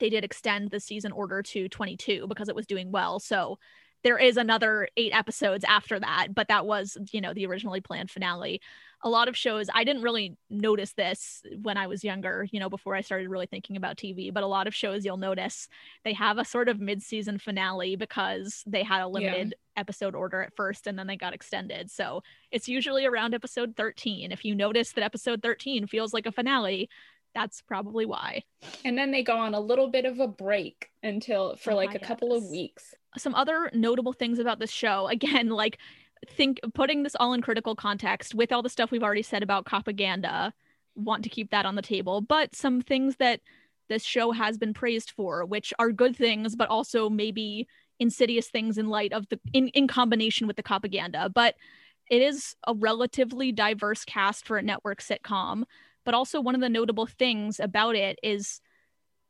[0.00, 3.20] they did extend the season order to 22 because it was doing well.
[3.20, 3.58] So
[4.02, 8.10] there is another eight episodes after that, but that was, you know, the originally planned
[8.10, 8.60] finale.
[9.02, 12.68] A lot of shows, I didn't really notice this when I was younger, you know,
[12.68, 15.68] before I started really thinking about TV, but a lot of shows you'll notice
[16.04, 19.80] they have a sort of mid season finale because they had a limited yeah.
[19.80, 21.90] episode order at first and then they got extended.
[21.90, 24.32] So it's usually around episode 13.
[24.32, 26.90] If you notice that episode 13 feels like a finale,
[27.34, 28.42] that's probably why.
[28.84, 31.94] And then they go on a little bit of a break until for oh like
[31.94, 32.94] a couple of weeks.
[33.16, 35.78] Some other notable things about this show, again, like
[36.28, 39.64] think putting this all in critical context with all the stuff we've already said about
[39.64, 40.52] propaganda,
[40.94, 43.40] want to keep that on the table, but some things that
[43.88, 47.66] this show has been praised for, which are good things, but also maybe
[47.98, 51.30] insidious things in light of the in, in combination with the propaganda.
[51.34, 51.54] But
[52.10, 55.64] it is a relatively diverse cast for a network sitcom.
[56.04, 58.60] But also, one of the notable things about it is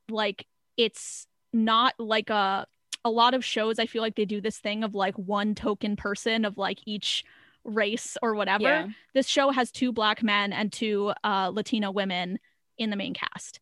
[0.08, 2.66] like it's not like a
[3.04, 5.96] a lot of shows i feel like they do this thing of like one token
[5.96, 7.24] person of like each
[7.64, 8.88] race or whatever yeah.
[9.14, 12.38] this show has two black men and two uh latino women
[12.78, 13.60] in the main cast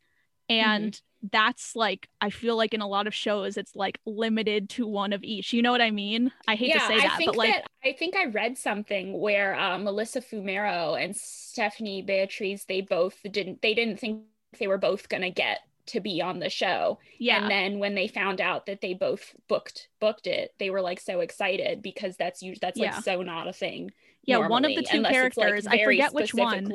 [0.49, 1.27] and mm-hmm.
[1.33, 5.13] that's like i feel like in a lot of shows it's like limited to one
[5.13, 7.55] of each you know what i mean i hate yeah, to say that but like
[7.55, 13.17] that, i think i read something where uh, melissa fumero and stephanie beatriz they both
[13.31, 14.23] didn't they didn't think
[14.59, 15.59] they were both gonna get
[15.89, 19.35] to be on the show yeah and then when they found out that they both
[19.49, 23.01] booked booked it they were like so excited because that's you that's like yeah.
[23.01, 23.91] so not a thing
[24.25, 26.71] yeah normally, one of the two characters like i forget which one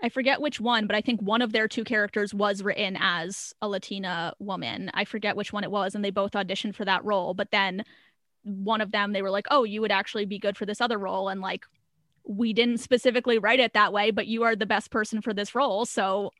[0.00, 3.52] I forget which one, but I think one of their two characters was written as
[3.60, 4.90] a Latina woman.
[4.94, 7.34] I forget which one it was, and they both auditioned for that role.
[7.34, 7.82] But then
[8.44, 10.98] one of them, they were like, "Oh, you would actually be good for this other
[10.98, 11.64] role," and like,
[12.24, 15.54] we didn't specifically write it that way, but you are the best person for this
[15.54, 16.32] role, so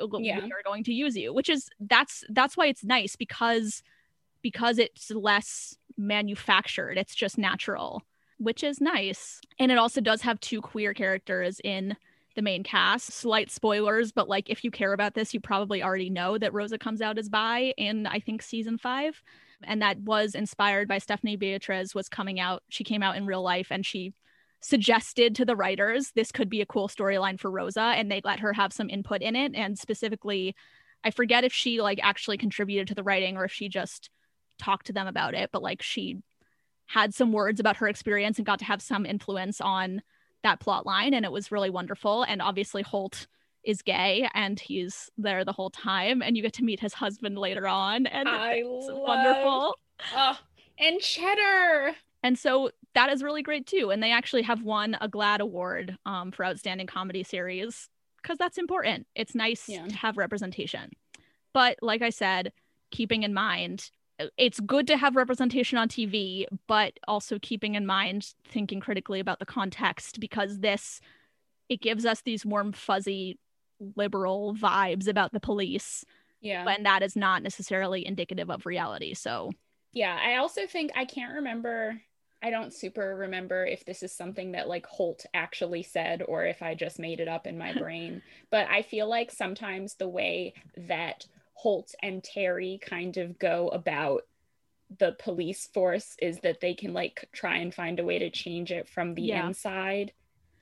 [0.00, 0.44] Uh, yeah.
[0.44, 1.32] we are going to use you.
[1.32, 3.82] Which is that's that's why it's nice because
[4.42, 6.96] because it's less manufactured.
[6.96, 8.02] It's just natural,
[8.38, 11.96] which is nice, and it also does have two queer characters in
[12.36, 13.12] the main cast.
[13.12, 16.78] Slight spoilers, but like if you care about this, you probably already know that Rosa
[16.78, 19.22] comes out as bi in I think season five.
[19.64, 22.62] And that was inspired by Stephanie Beatriz was coming out.
[22.70, 24.14] She came out in real life and she
[24.60, 28.40] suggested to the writers this could be a cool storyline for Rosa and they let
[28.40, 29.54] her have some input in it.
[29.54, 30.54] And specifically,
[31.02, 34.10] I forget if she like actually contributed to the writing or if she just
[34.58, 36.18] talked to them about it, but like she
[36.86, 40.02] had some words about her experience and got to have some influence on
[40.42, 42.24] that plot line and it was really wonderful.
[42.24, 43.26] And obviously holt
[43.64, 47.38] is gay and he's there the whole time and you get to meet his husband
[47.38, 48.98] later on and I it's love...
[48.98, 49.78] wonderful.
[50.14, 50.38] Oh,
[50.78, 51.94] and cheddar.
[52.22, 55.96] And so that is really great too and they actually have won a GLAAD award
[56.06, 57.88] um, for outstanding comedy series
[58.22, 59.86] because that's important it's nice yeah.
[59.86, 60.90] to have representation
[61.52, 62.52] but like i said
[62.90, 63.90] keeping in mind
[64.36, 69.38] it's good to have representation on TV, but also keeping in mind thinking critically about
[69.38, 71.00] the context because this
[71.68, 73.38] it gives us these warm fuzzy
[73.96, 76.04] liberal vibes about the police.
[76.40, 76.68] Yeah.
[76.68, 79.14] And that is not necessarily indicative of reality.
[79.14, 79.50] So
[79.92, 82.00] Yeah, I also think I can't remember
[82.42, 86.62] I don't super remember if this is something that like Holt actually said or if
[86.62, 88.22] I just made it up in my brain.
[88.50, 94.22] but I feel like sometimes the way that Holt and Terry kind of go about
[94.98, 98.72] the police force is that they can like try and find a way to change
[98.72, 99.46] it from the yeah.
[99.46, 100.12] inside.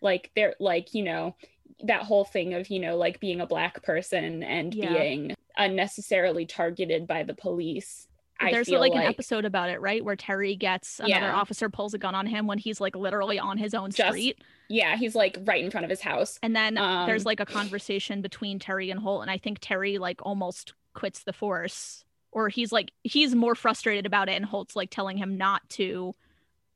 [0.00, 1.36] Like they're like, you know,
[1.84, 4.92] that whole thing of, you know, like being a black person and yeah.
[4.92, 8.07] being unnecessarily targeted by the police.
[8.41, 10.05] There's like, like, an episode about it, right?
[10.05, 11.34] Where Terry gets another yeah.
[11.34, 14.39] officer pulls a gun on him when he's like literally on his own Just, street.
[14.68, 16.39] Yeah, he's like right in front of his house.
[16.43, 19.99] And then um, there's like a conversation between Terry and Holt, and I think Terry
[19.99, 24.76] like almost quits the force or he's like he's more frustrated about it and Holt's
[24.76, 26.14] like telling him not to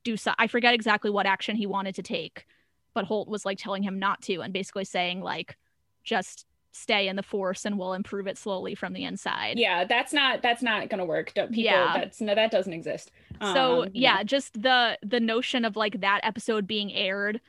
[0.05, 2.47] do so I forget exactly what action he wanted to take
[2.95, 5.57] but Holt was like telling him not to and basically saying like
[6.05, 9.59] just stay in the force and we'll improve it slowly from the inside.
[9.59, 11.33] Yeah, that's not that's not going to work.
[11.35, 11.93] Don't, People yeah.
[11.95, 13.11] that's no that doesn't exist.
[13.41, 17.41] So, um, yeah, just the the notion of like that episode being aired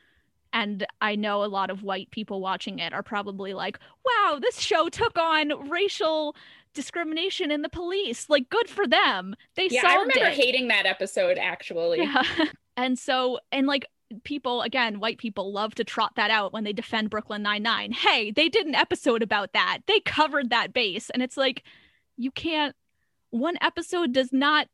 [0.52, 4.60] and I know a lot of white people watching it are probably like, "Wow, this
[4.60, 6.36] show took on racial
[6.74, 8.30] discrimination in the police.
[8.30, 9.36] Like, good for them.
[9.56, 10.34] They yeah, solved I remember it.
[10.34, 12.00] hating that episode actually.
[12.00, 12.24] Yeah.
[12.78, 13.86] and so, and like
[14.24, 17.92] people again, white people love to trot that out when they defend Brooklyn Nine Nine.
[17.92, 19.80] Hey, they did an episode about that.
[19.88, 21.64] They covered that base, and it's like
[22.18, 22.76] you can't.
[23.32, 24.68] One episode does not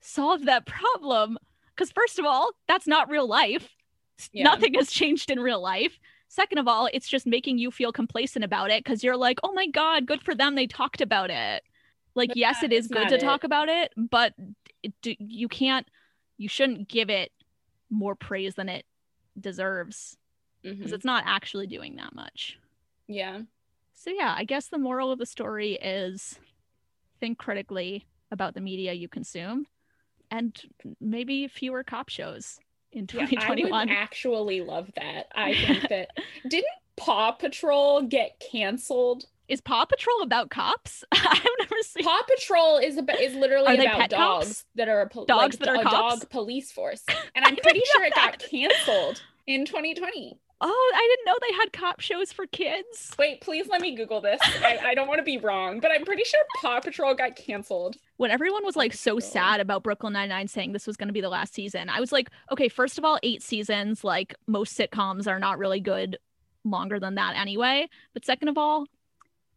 [0.00, 1.38] solve that problem
[1.74, 3.68] because first of all, that's not real life.
[4.32, 4.44] Yeah.
[4.44, 5.98] Nothing has changed in real life.
[6.28, 9.52] Second of all, it's just making you feel complacent about it because you're like, oh
[9.52, 10.54] my God, good for them.
[10.54, 11.62] They talked about it.
[12.14, 13.20] Like, but yes, it is good to it.
[13.20, 14.32] talk about it, but
[14.82, 15.86] it, you can't
[16.38, 17.30] you shouldn't give it
[17.90, 18.84] more praise than it
[19.38, 20.16] deserves
[20.62, 20.94] because Mhm.
[20.94, 22.58] it's not actually doing that much.
[23.06, 23.42] Yeah.
[23.92, 26.38] So yeah, I guess the moral of the story is
[27.20, 29.66] think critically about the media you consume
[30.30, 30.60] and
[31.00, 32.58] maybe fewer cop shows
[32.92, 33.88] in Yeah, I 2021.
[33.88, 35.28] would actually love that.
[35.34, 36.10] I think that
[36.46, 36.66] didn't
[36.96, 39.26] Paw Patrol get canceled?
[39.48, 41.04] Is Paw Patrol about cops?
[41.12, 44.64] I've never seen Paw Patrol is about is literally about dogs cops?
[44.74, 46.20] that are a pol- Dogs like, that are a cops?
[46.20, 50.38] dog police force, and I'm pretty sure it got canceled in 2020.
[50.58, 53.12] Oh, I didn't know they had cop shows for kids.
[53.18, 54.40] Wait, please let me Google this.
[54.42, 57.96] I, I don't want to be wrong, but I'm pretty sure Paw Patrol got canceled.
[58.16, 61.20] When everyone was like so sad about Brooklyn Nine-Nine saying this was going to be
[61.20, 65.26] the last season, I was like, okay, first of all, eight seasons, like most sitcoms
[65.26, 66.16] are not really good
[66.64, 67.86] longer than that anyway.
[68.14, 68.86] But second of all,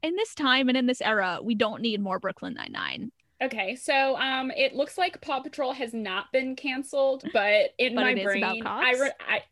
[0.02, 3.12] in this time and in this era, we don't need more Brooklyn Nine-Nine.
[3.42, 8.02] Okay, so um, it looks like Paw Patrol has not been canceled, but in But
[8.02, 9.44] my it is about brain, I, re- I,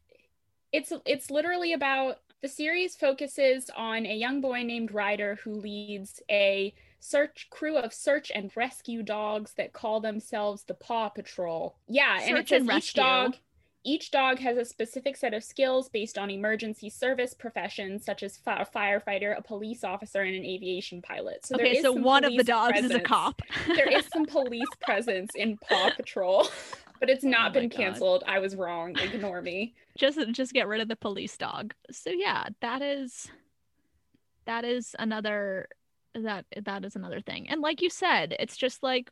[0.73, 6.21] it's it's literally about the series focuses on a young boy named Ryder who leads
[6.29, 11.77] a search crew of search and rescue dogs that call themselves the Paw Patrol.
[11.87, 13.03] Yeah, and it Search and each rescue.
[13.03, 13.35] dog
[13.83, 18.39] each dog has a specific set of skills based on emergency service professions such as
[18.45, 21.45] a firefighter, a police officer, and an aviation pilot.
[21.45, 23.41] So there okay, is so one of the dogs is a cop.
[23.67, 26.47] there is some police presence in Paw Patrol,
[26.99, 27.77] but it's oh not Oh been God.
[27.77, 28.23] canceled.
[28.27, 28.97] I was wrong.
[28.97, 29.75] Ignore me.
[29.97, 31.73] just just get rid of the police dog.
[31.91, 33.29] So yeah, that is
[34.45, 35.67] that is another
[36.15, 37.47] that that is another thing.
[37.49, 39.11] And like you said, it's just like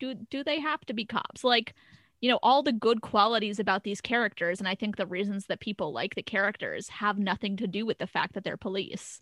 [0.00, 1.44] do do they have to be cops?
[1.44, 1.74] Like
[2.24, 5.60] you know all the good qualities about these characters and i think the reasons that
[5.60, 9.20] people like the characters have nothing to do with the fact that they're police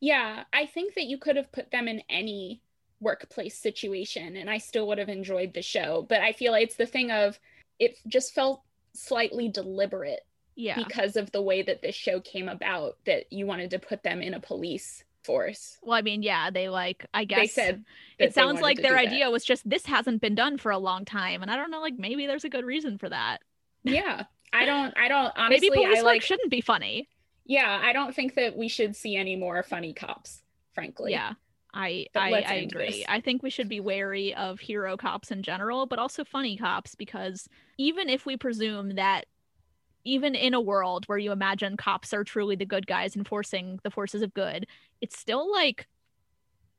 [0.00, 2.62] Yeah, I think that you could have put them in any
[3.00, 6.06] workplace situation and I still would have enjoyed the show.
[6.08, 7.38] But I feel like it's the thing of
[7.78, 10.24] it just felt slightly deliberate
[10.56, 14.02] yeah because of the way that this show came about that you wanted to put
[14.02, 15.78] them in a police force.
[15.82, 17.84] well i mean yeah they like i guess They said
[18.18, 19.06] it sounds like their do that.
[19.12, 21.80] idea was just this hasn't been done for a long time and i don't know
[21.80, 23.38] like maybe there's a good reason for that
[23.84, 24.24] Yeah.
[24.52, 27.06] I don't I don't honestly maybe police I work like shouldn't be funny
[27.44, 30.42] Yeah, I don't think that we should see any more funny cops,
[30.74, 31.12] frankly.
[31.12, 31.32] yeah
[31.74, 33.04] i i, I agree this.
[33.08, 36.94] i think we should be wary of hero cops in general but also funny cops
[36.94, 39.26] because even if we presume that
[40.08, 43.90] even in a world where you imagine cops are truly the good guys enforcing the
[43.90, 44.66] forces of good
[45.00, 45.86] it's still like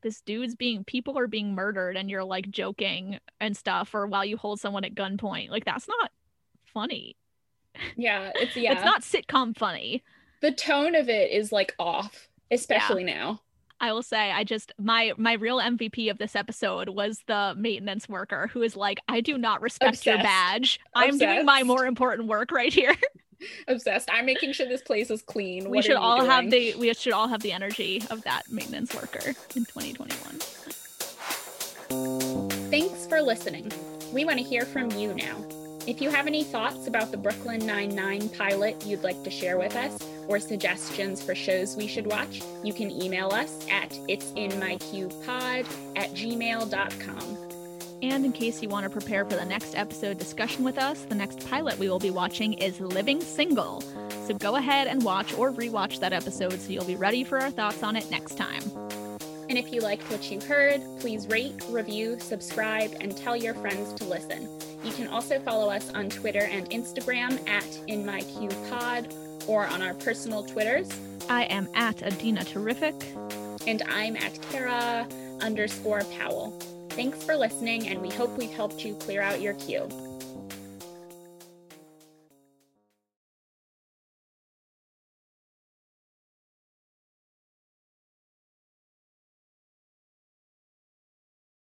[0.02, 4.26] this dude's being people are being murdered and you're like joking and stuff or while
[4.26, 6.12] you hold someone at gunpoint like that's not
[6.66, 7.16] funny
[7.96, 8.74] Yeah, it's yeah.
[8.74, 10.04] it's not sitcom funny
[10.42, 13.42] the tone of it is like off, especially now.
[13.82, 18.10] I will say I just my my real MVP of this episode was the maintenance
[18.10, 20.80] worker who is like I do not respect your badge.
[20.96, 22.96] I'm doing my more important work right here.
[23.70, 24.10] Obsessed.
[24.12, 25.70] I'm making sure this place is clean.
[25.70, 28.22] we What should are you all have the we should all have the energy of
[28.24, 30.40] that maintenance worker in 2021.
[32.70, 33.72] Thanks for listening.
[34.12, 35.38] We want to hear from you now.
[35.88, 39.76] If you have any thoughts about the Brooklyn Nine-Nine pilot you'd like to share with
[39.76, 45.66] us, or suggestions for shows we should watch, you can email us at it'sinmyqpod
[45.96, 47.38] at gmail.com.
[48.02, 51.16] And in case you want to prepare for the next episode discussion with us, the
[51.16, 53.82] next pilot we will be watching is Living Single.
[54.26, 57.52] So go ahead and watch or rewatch that episode so you'll be ready for our
[57.52, 58.62] thoughts on it next time.
[59.50, 63.94] And if you liked what you heard, please rate, review, subscribe, and tell your friends
[63.96, 64.48] to listen.
[64.84, 70.44] You can also follow us on Twitter and Instagram at InMyQPod or on our personal
[70.44, 70.90] Twitters.
[71.30, 72.96] I am at Adina Terrific.
[73.68, 75.08] And I'm at Kara
[75.42, 76.52] underscore Powell.
[76.90, 79.88] Thanks for listening, and we hope we've helped you clear out your queue.